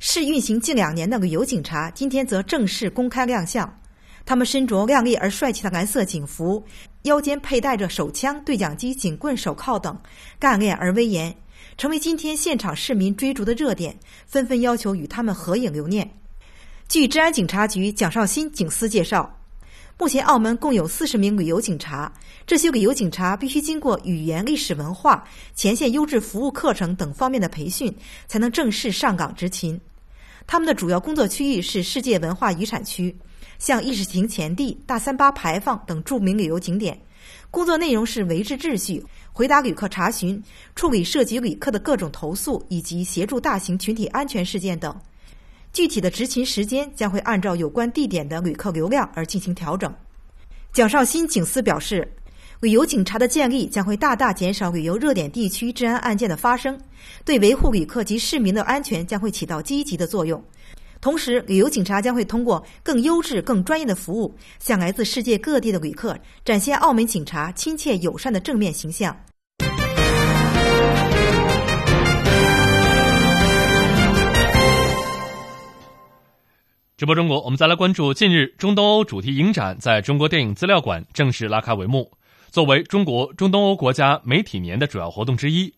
[0.00, 3.72] 试运行近两年的旅游警察今天则正式公开亮相。
[4.24, 6.60] 他们身着亮丽而帅气的蓝色警服，
[7.02, 9.96] 腰间佩戴着手枪、对讲机、警棍、手铐等，
[10.40, 11.32] 干练而威严，
[11.76, 13.94] 成为今天现场市民追逐的热点，
[14.26, 16.10] 纷纷要求与他们合影留念。
[16.88, 19.30] 据治安警察局蒋绍新警司介绍。
[19.98, 22.12] 目前，澳门共有四十名旅游警察。
[22.46, 27.94] 这些旅游警察必须经过语言、历史文化、前线优质服务课程等方面的培训，
[28.26, 29.78] 才能正式上岗执勤。
[30.46, 33.14] 他们的主要工作区域是世界文化遗产区，
[33.58, 36.98] 像议事亭前地、大三巴牌坊等著名旅游景点。
[37.56, 39.02] 工作内容是维持秩序、
[39.32, 40.42] 回答旅客查询、
[40.74, 44.94] 处理涉及旅客的各种投诉，以及协助大型群体安全事件等。
[45.72, 49.90] 具体的执勤时间将会按照有关地点的旅客流量而进行调整。
[50.74, 52.06] 蒋绍新警司表示，
[52.60, 56.78] 旅游警察的建立将会大大减少旅游热点地区治安案件的发生，
[57.24, 60.44] 对维护旅客及市民的安全将会起到积极的作用。
[61.06, 69.16] 同时，旅游警察将会通过更优质、更专业的服务，向来自世界各地的旅客展现澳门警察亲切友善的正面形象。
[76.96, 82.10] 直播中国，我们再来关注近日中东欧主题影展在中国电影资料馆正式拉开帷幕。
[82.50, 85.72] 作为中国中东欧国家媒体年的主要活动之一，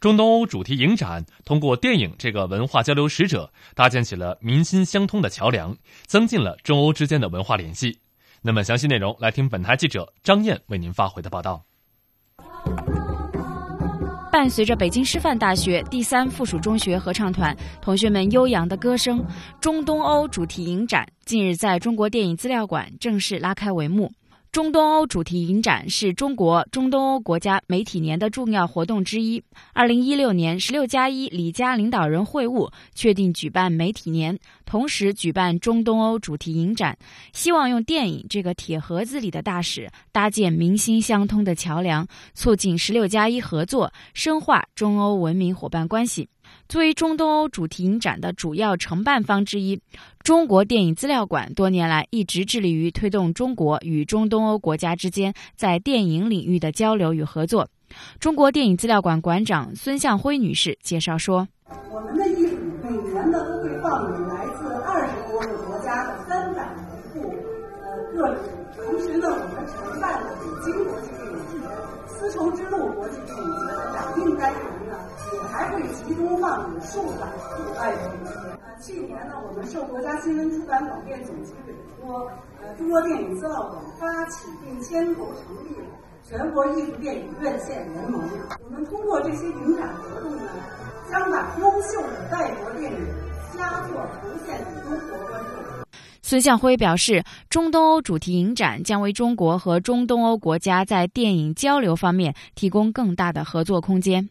[0.00, 5.76] 中东欧主题影展通过电影这个文化交流使者，搭建起了民心相通的桥梁，
[6.06, 7.98] 增进了中欧之间的文化联系。
[8.40, 11.62] 那么，详细内容来听本台记者张燕为您发回的报道。
[14.32, 19.22] 伴随着北京师范大学第三附属中学合唱团同学们悠扬的歌声，
[19.60, 24.10] 中东欧主题影展近日在中国电影资料馆正式拉开帷幕。
[24.52, 29.40] 中东欧主题影展是中国中东欧国家媒体年的重要活动之一。
[29.72, 34.36] 二零一六年十六加一里加领导人会晤确定举办媒体年，
[34.66, 36.98] 同时举办中东欧主题影展，
[37.32, 46.28] 希望用电影这个铁盒子里的大使，搭建民心相通的桥梁，促进十六加一合作，深化中欧文明伙伴关系。
[46.70, 49.82] 作为中东欧主题影展的主要承办方之一，
[50.22, 57.68] 中国电影资料馆多年来一直致力于推动中国与中东欧国家之间在电影领域的交流与合作。
[58.20, 61.48] 中国电影资料馆馆长孙向辉女士介绍说
[61.90, 66.72] ：“我们的艺术每年呢都会放映来自二十多个国家的三百
[67.16, 67.34] 余部
[67.82, 71.66] 呃个体，同时呢，我们承办了北京国际电影节、
[72.06, 74.54] 丝绸之路国际电影节的展映单”
[75.52, 77.26] 还会集中放映数百
[77.56, 78.32] 部外国影片。
[78.80, 82.30] 去年呢，我们受国家新闻出版广电总局委托，
[82.62, 85.86] 呃，中国电影资料馆发起并牵头成立了
[86.22, 88.22] 全国艺术电影院线联盟。
[88.64, 90.42] 我们通过这些影展活动呢，
[91.10, 92.98] 将把优秀的外国电影
[93.52, 95.84] 佳作呈现给中国观众。
[96.22, 104.30] 孙向辉表示，中东欧主题影展将为中国和中东欧国家在电影交流方面提供更大的合作空间。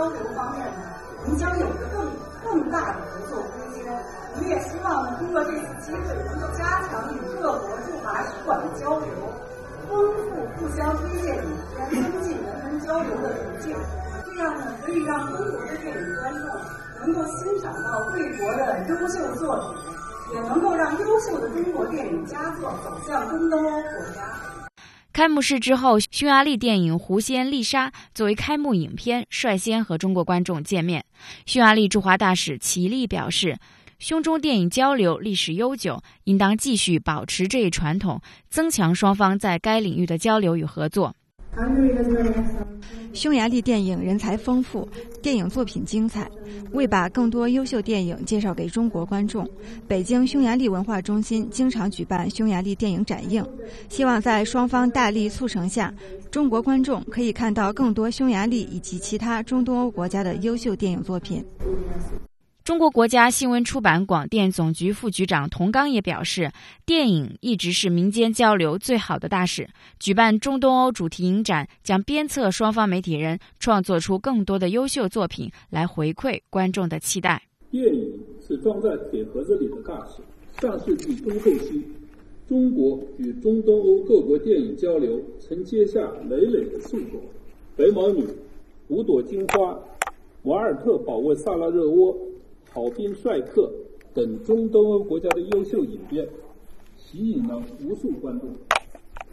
[0.00, 0.80] 交流方面呢，
[1.22, 2.08] 我们将有着更
[2.42, 3.84] 更大的合作空间。
[4.32, 9.12] 我们也希望呢，通过这次机会，能够加强与各国驻华使馆的交流，
[9.90, 11.44] 丰富互相推荐影
[11.76, 13.76] 片、增进人文交流的途径。
[14.24, 16.48] 这样呢，可以让中国的电影观众
[17.04, 24.24] 能够欣赏到贵国的优秀作品，也能够让优秀的中国电影佳作走向中东欧国家。
[25.20, 31.04] 开幕式之后，匈牙利电影《狐仙丽莎》作为开幕影片，率先和中国观众见面。
[31.44, 33.58] 匈牙利驻华大使齐利表示，
[33.98, 41.14] 匈中电影交流历史悠久，应当继续保持这一传统，增强双方在该领域的交流与合作。
[43.12, 44.88] 匈牙利电影人才丰富，
[45.20, 46.30] 电影作品精彩。
[46.72, 49.48] 为把更多优秀电影介绍给中国观众，
[49.88, 53.44] 北京匈牙利文化中心经常举办匈牙利电影展映，
[53.88, 55.92] 希望在双方大力促成下，
[56.30, 61.44] 中国观众可以看到更多匈牙利以及其他中东欧国家的优秀电影作品。
[62.70, 66.52] 中国国家新闻出版广电总局副局长童刚也表示，
[66.86, 69.68] 电影一直是民间交流最好的大使。
[69.98, 77.42] 举办中东欧主题影展，将鞭策双方媒体人创作出更多的优秀作品，来回馈观众的期待。
[77.72, 80.22] 电影是装在铁盒子里的大使，
[80.60, 81.82] 上世纪中后期，
[82.48, 85.98] 中国与中东欧各国电影交流曾结下
[86.28, 87.20] 累累的硕果。
[87.76, 88.22] 《白毛女》
[88.86, 89.72] 《五朵金花》
[90.44, 92.14] 《瓦尔特保卫萨拉热窝》
[92.72, 93.72] 《好兵帅克》
[94.14, 96.28] 等中东欧国家的优秀影片，
[96.96, 98.48] 吸引了无数观众。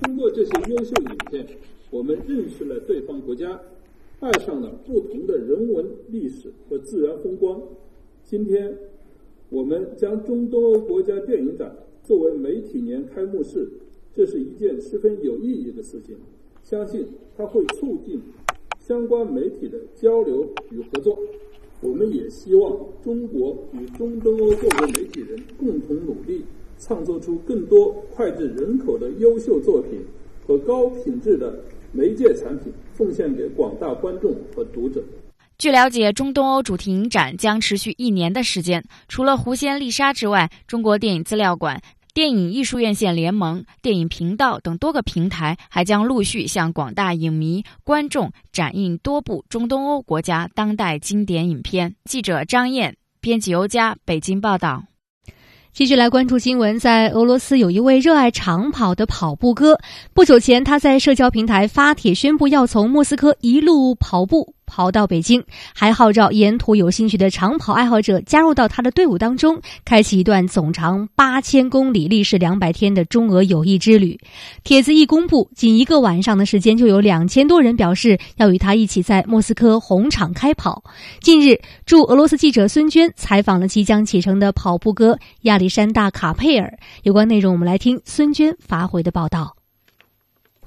[0.02, 1.46] 通过这些优秀影片，
[1.92, 3.62] 我们认识了对方国家，
[4.22, 7.62] 爱上了不同的人文、历史和自然风光。
[8.24, 8.76] 今天，
[9.50, 13.70] 我们将中东欧国家电影展作为媒体年开幕式，
[14.16, 16.16] 这是一件十分有意义的事情。
[16.64, 17.06] 相信
[17.38, 18.20] 它会促进
[18.80, 21.20] 相关媒体的交流与合作。
[21.80, 26.44] 我们也希望中国与中东欧各国媒体人共同努力，
[26.80, 30.04] 创作出更多脍炙人口的优秀作品
[30.48, 35.04] 和高品质的媒介产品，奉献给广大观众和读者。
[35.60, 38.84] 据了解，中东欧主题影展将持续一年的时间。
[39.08, 41.82] 除了狐仙丽莎之外，中国电影资料馆。
[42.18, 51.94] 电影艺术院线联盟、电影频道等多个平台还将陆续向广大影迷、观众展映多部中东欧国家当代经典影片。
[52.06, 54.84] 记者张燕，编辑尤佳，北京报道。
[55.72, 59.78] 继续来关注新闻，在俄罗斯有一位热爱长跑的跑步哥，
[60.16, 64.56] 不久前他在社交平台发帖宣布要从莫斯科一路跑步。
[64.68, 65.44] 跑到北京，
[65.74, 74.20] 还号召沿途有兴趣的长跑爱好者加入到他的队伍当中，开启一段总长八千公里、历时两百天的中俄友谊之旅。
[74.64, 80.84] 帖子一公布，仅一个晚上的时间，就有两千多人表示要与他一起在莫斯科红场开跑。
[81.22, 89.57] 近日，驻俄罗斯记者孙娟采访了即将启程的跑步哥亚历山大·卡佩尔，有关内容我们来听孙娟发回的报道。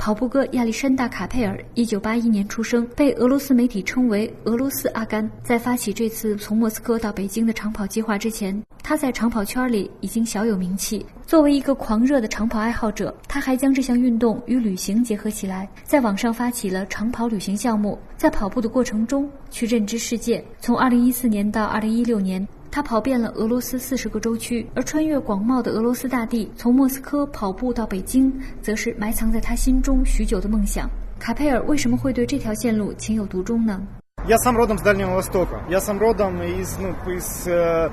[0.00, 5.30] 跑步哥亚历山大·卡佩尔，一九八一年出生，被俄罗斯媒体称为“俄罗斯阿甘”。
[5.44, 11.04] 在发起这次从莫斯科到北京的长跑计划之前，他在长跑圈里已经小有名气。
[11.26, 20.42] 作为一个狂热的长跑爱好者，他还将这项运动与旅行结合起来，在网上发起了长跑旅行项目，在跑步的过程中去认知世界。
[20.60, 22.48] 从二零一四年到二零一六年。
[22.70, 30.88] 他跑遍了俄罗斯四十个州区，而穿越广袤的俄罗斯大地，从莫斯科跑步到北京，则是埋藏在他心中许久的梦想。
[31.18, 33.82] 卡佩尔为什么会对这条线路情有独钟呢？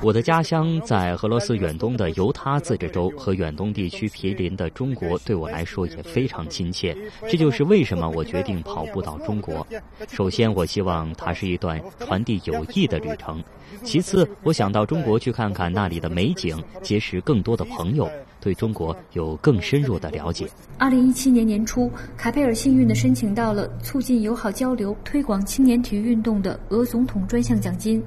[0.01, 6.95] 我的家乡在俄罗斯远东的犹他自治州，和远东地区毗邻的中国对我来说也非常亲切。
[7.27, 9.65] 这就是为什么我决定跑步到中国。
[10.09, 13.41] 首先，我希望它是一段传递友谊的旅程；
[13.83, 18.09] 其次，我想到中国去看看那里的美景，结识更多的朋友。
[18.39, 20.47] 对中国有更深入的了解。
[20.77, 28.03] 二零一七年年初，卡佩尔幸运地申请到了促进友好交流、推广青年体育运动的俄总统专项奖金，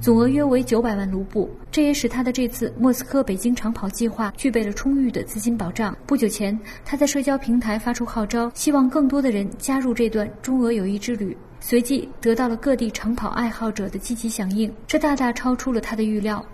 [0.00, 1.50] 总额约为九百万卢布。
[1.70, 5.96] 这也使他的这次莫斯科北京长跑计划具备了充裕的资金保障。
[6.06, 16.44] 不久前，他在社交平台发出号召，希望更多的人加入这段中俄友谊之旅，随即得到了各地长跑爱好者的积极响应，这大大超出了他的预料。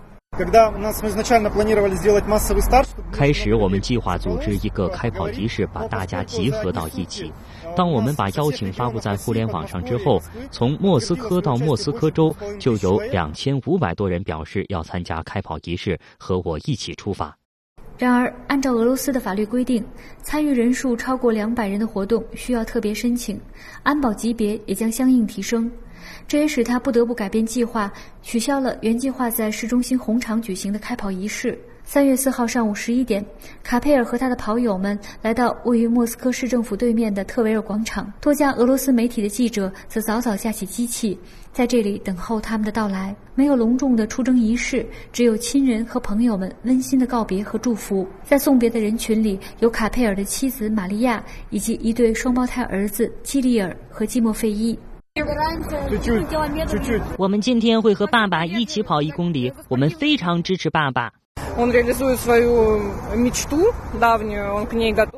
[3.11, 7.31] 开始，我们计划组织一个开跑仪式，把大家集合到一起。
[7.75, 10.21] 当我们把邀请发布在互联网上之后，
[10.51, 17.35] 从莫斯科到莫斯科州就有两千五百多人表示要参加开跑仪式，和我一起出发。
[17.97, 19.85] 然而，按照俄罗斯的法律规定，
[20.23, 23.39] 参与人数超过两百人的活动需要特别申请，
[23.83, 25.71] 安保级别也将相应提升。
[26.31, 31.59] 这也使他不得不改变计划，取消了原计划在市中心红场举行的开跑仪式。
[31.83, 33.25] 三月四号上午十一点，
[33.61, 41.19] 卡佩尔和他的跑友们来到位于莫斯科市政府对面的特维尔广场，多家俄罗斯媒体的记者则早早架起机器，
[41.51, 43.13] 在这里等候他们的到来。
[43.35, 48.07] 没有隆重的出征仪式，只有亲人和朋友们温馨的告别和祝福。
[48.23, 54.79] 在送别的人群里，有卡佩尔的妻子玛利亚以及一对双胞胎儿子基里尔和季莫费伊。
[57.17, 61.11] 我们今天会和爸爸一起跑一公里，我们非常支持爸爸。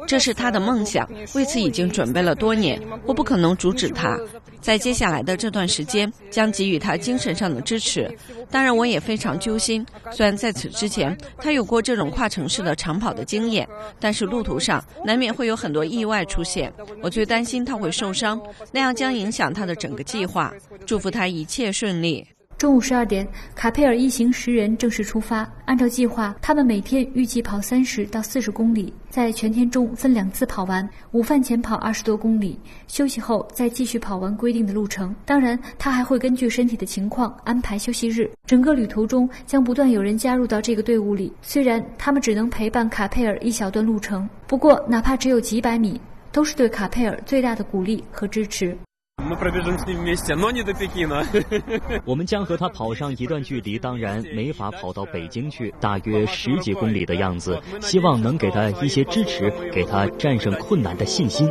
[0.08, 2.82] 这是他的梦想，为此已经准备了多年。
[3.06, 4.18] 我不可能阻止他，
[4.60, 8.14] 在接下来的这段时间将给予他精神上的支持。
[8.50, 9.86] 当然，我也非常揪心。
[10.12, 13.68] 虽然在此之前他有过这种跨城市的长跑的经验，
[14.00, 16.72] 但是路途上难免会有很多意外出现。
[17.02, 18.40] 我最担心他会受伤，
[18.72, 20.54] 那样将影响他的整个计划。
[20.86, 22.28] 祝福他一切顺利。
[22.64, 25.46] 中午十二点，卡佩尔一行十人正式出发。
[25.66, 30.90] 按照计划，他们每天预计跑三十到四十公里，在全天中分两次跑完。
[31.12, 32.58] 午饭前跑二十多公里，
[32.88, 35.14] 休息后再继续跑完规定的路程。
[35.26, 38.32] 当然，他还会根据身体的情况安排休息日。
[38.46, 46.00] 整个旅途中将不断有人加入到这个队伍里，虽然他们只能陪伴卡佩尔一小段路程，不过哪怕只有几百米，
[46.32, 48.74] 都是对卡佩尔最大的鼓励和支持。
[52.06, 57.62] 我们将和他跑上一段距离，当然没法跑到北京去， 大约十几公里的样子。
[57.80, 61.48] 希望能给他一些支持，给他战胜困难的信心。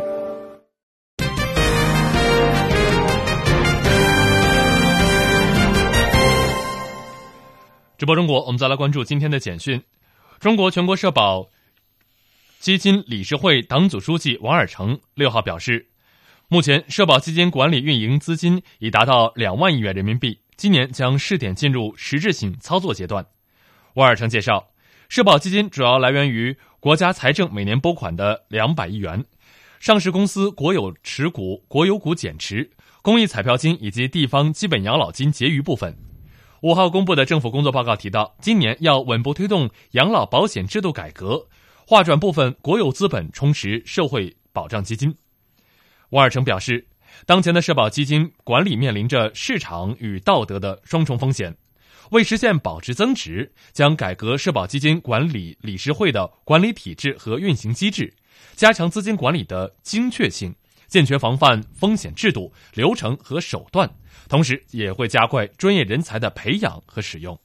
[7.97, 9.83] 直播中国，我们再来关注今天的简讯。
[10.41, 11.49] 中国全国社保
[12.59, 15.92] 基金理事会党组书记王尔成六号表示。
[16.53, 23.25] 目前，社保基金管理运营资金已达到两万亿元人民币，今年将试点进入实质性操作阶段。
[23.95, 24.69] 王尔成介绍，
[25.09, 29.25] 社保基金主要来源于国家财政每年拨款的两百亿元，
[29.81, 35.97] 上市公司国有持股、国有股减持、公益彩票金以及地方基本养老金结余部分。
[36.61, 41.47] 五号公布的政府工作报告提到，今年要稳步推动养老保险制度改革，
[41.87, 45.17] 划转部分国有资本充实社会保障基金。
[46.13, 46.87] 王尔成表示，
[47.25, 51.57] 当前的社保基金管理面临着市场与道德的双重风险，
[52.11, 58.13] 为实现保值增值，将改革社保基金管理理事会的管理体制和运行机制，
[58.55, 60.55] 加强资金管理的精确性，
[60.87, 63.91] 健全防范风险制度、流程和手段，
[64.29, 67.41] 同时也会加快专业人才的培养和使用。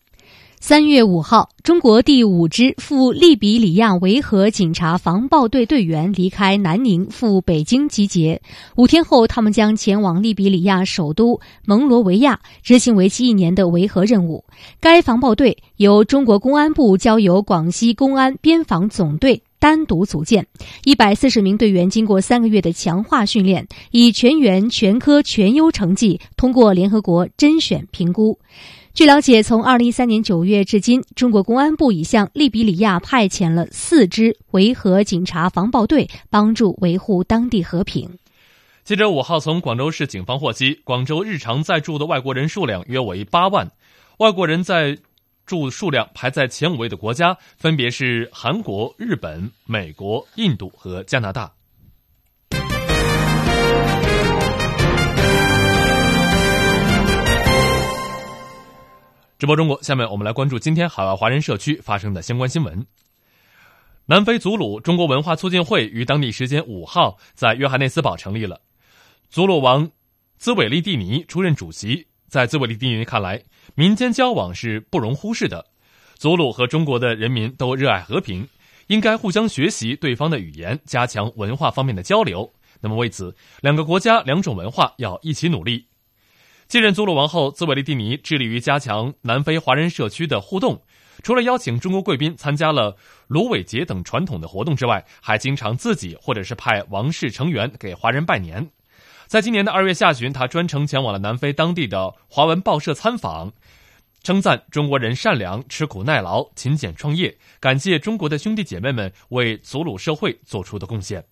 [0.60, 8.41] 三月五号，中国第五支赴利比里亚维和警察防暴队队员离开南宁赴北京集结。
[8.76, 14.43] 五天后，他们将前往利比里亚首都蒙罗维亚，执行为期一年的维和任务。
[14.80, 20.47] 该防暴队由中国公安部交由广西公安边防总队单独组建，
[20.84, 28.39] 一百四十名队员经过三个月的强化训练，以全员全科全优成绩通过联合国甄选评估。
[28.98, 38.18] 据了解，从二零一三年九月至今，中国公安部已向利比里亚派遣了四支维和警察防暴队，帮助维护当地和平。
[38.84, 43.70] 记者五号从广州市警方获悉，广州日常在住的外国人数量约为八万，
[44.18, 44.98] 外国人在
[45.45, 51.52] 住数量排在前五位的国家分别是韩国、日本、美国、印度和加拿大。
[59.40, 62.84] 直播中国，下面我们来关注今天海外华人社区发生的相关新闻。
[64.08, 68.60] 南非祖鲁中国文化促进会于当地时间五号在约翰内斯堡成立了，
[69.30, 69.92] 祖鲁王
[70.40, 72.08] 兹韦利蒂尼出任主席。
[72.28, 73.44] 在兹韦利蒂尼看来，
[73.76, 75.68] 民间交往是不容忽视的。
[76.16, 78.50] 祖鲁和中国的人民都热爱和平，
[78.88, 82.52] 应该互相学习对方的语言，加强文化方面的交流。
[82.82, 85.86] 那么为此，两个国家两种文化要一起努力。
[86.68, 90.82] 继任祖鲁王后，兹韦利蒂尼致力于加强南非华人社区的互动。
[91.24, 92.97] 除了邀请中国贵宾参加了
[93.28, 98.70] 芦苇节等传统的活动之外，还经常自己或者是派王室成员给华人拜年。
[99.28, 103.53] 在今年的二月下旬，他专程前往了南非当地的华文报社参访，
[104.22, 111.24] 称赞中国人善良、吃苦耐劳、勤俭创业，感谢中国的兄弟姐妹们为祖鲁社会做出的贡献。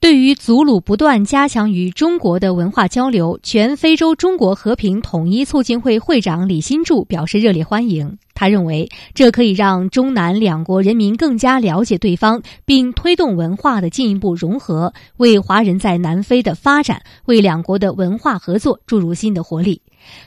[0.00, 8.16] 对于祖鲁不断加强与中国的文化交流，全非洲中国和平统一促进会会长李新柱表示热烈欢迎。
[8.32, 19.82] 他认为，这可以让中南两国人民更加了解对方，并推动文化的进一步融合，为华人在南非的发展，为两国的文化合作注入新的活力。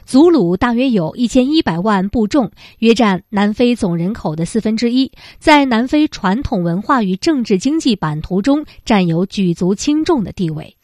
[0.06, 10.76] 祖鲁大约有一千一百万部众，约占南非总人口的四分之一，在南非传统文化与政治经济版图中占有举足轻重的地位。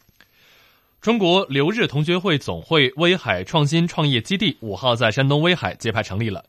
[1.00, 6.44] 中国留日同学会总会威海创新创业基地五号在山东威海揭牌成立了，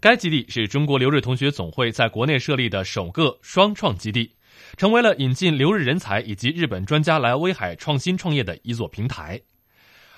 [0.00, 4.32] 该基地是中国留日同学总会在国内设立的首个双创基地，
[4.76, 9.40] 成为了引进留日人才以及日本专家来威海创新创业的一座平台。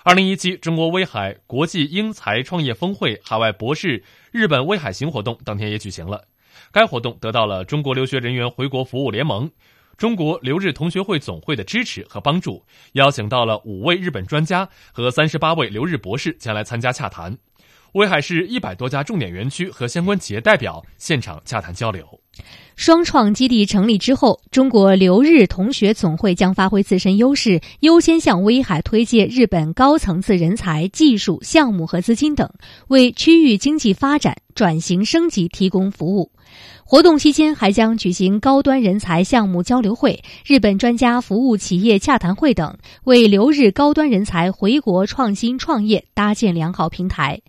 [0.06, 6.26] 二零一七中国威海国际英才创业峰会海外博士日本威海行活动当天也举行了。
[6.70, 9.50] 该活动得到了中国留学人员回国服务联盟、
[9.96, 17.38] 中国留日同学会总会的支持和帮助，邀请到了五位日本专家和三十八位留日博士前来参加洽谈。
[17.94, 22.04] 威海市一百多家重点园区和相关企业代表现场洽谈交流。
[22.74, 32.50] 双创基地成立之后，中国留日同学总会将发挥自身优势，优先向威海推介日本高层次人才、技术、项目和资金等，
[32.88, 36.32] 为区域经济发展转型升级提供服务。
[36.82, 47.40] 活动期间还将举行高端人才项目交流会、日本专家服务企业洽谈会等，为留日高端人才回国创新创业搭建良好平台。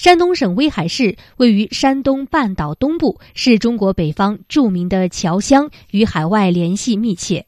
[0.00, 7.44] 山东省威海市位于山东半岛东部，是中国北方著名的侨乡，与海外联系密切。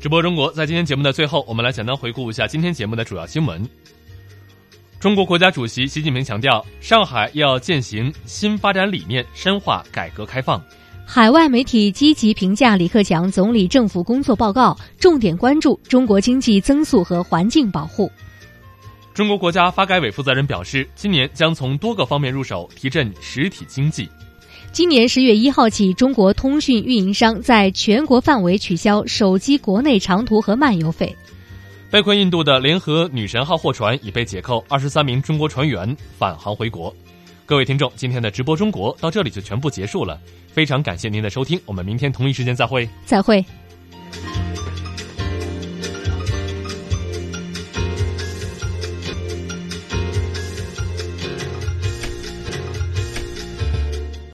[0.00, 3.64] 直播中国，在今天节目的最后，我们来简单回顾一下今天节目的主要新闻。
[5.00, 10.62] 中国国家主席习近平强调，上海要践行新发展理念，深化改革开放。
[11.06, 18.12] 海外媒体积极评价李克强总理政府工作报告，重点关注中国经济增速和环境保护。
[19.14, 24.06] 中国国家发改委负责人表示，今年将从多个方面入手，提振实体经济。
[24.70, 31.16] 今年十月一号起，中国通讯运营商在全国范围取消手机国内长途和漫游费。
[31.90, 36.94] 被困印度的联合女神号货船已被解扣，二十三名中国船员返航回国。
[37.44, 40.16] 各位听众，今天的直播中国到这里就全部结束了，
[40.52, 42.88] 非常感谢您的收听，我们明天同一时间再会。
[43.04, 43.44] 再会。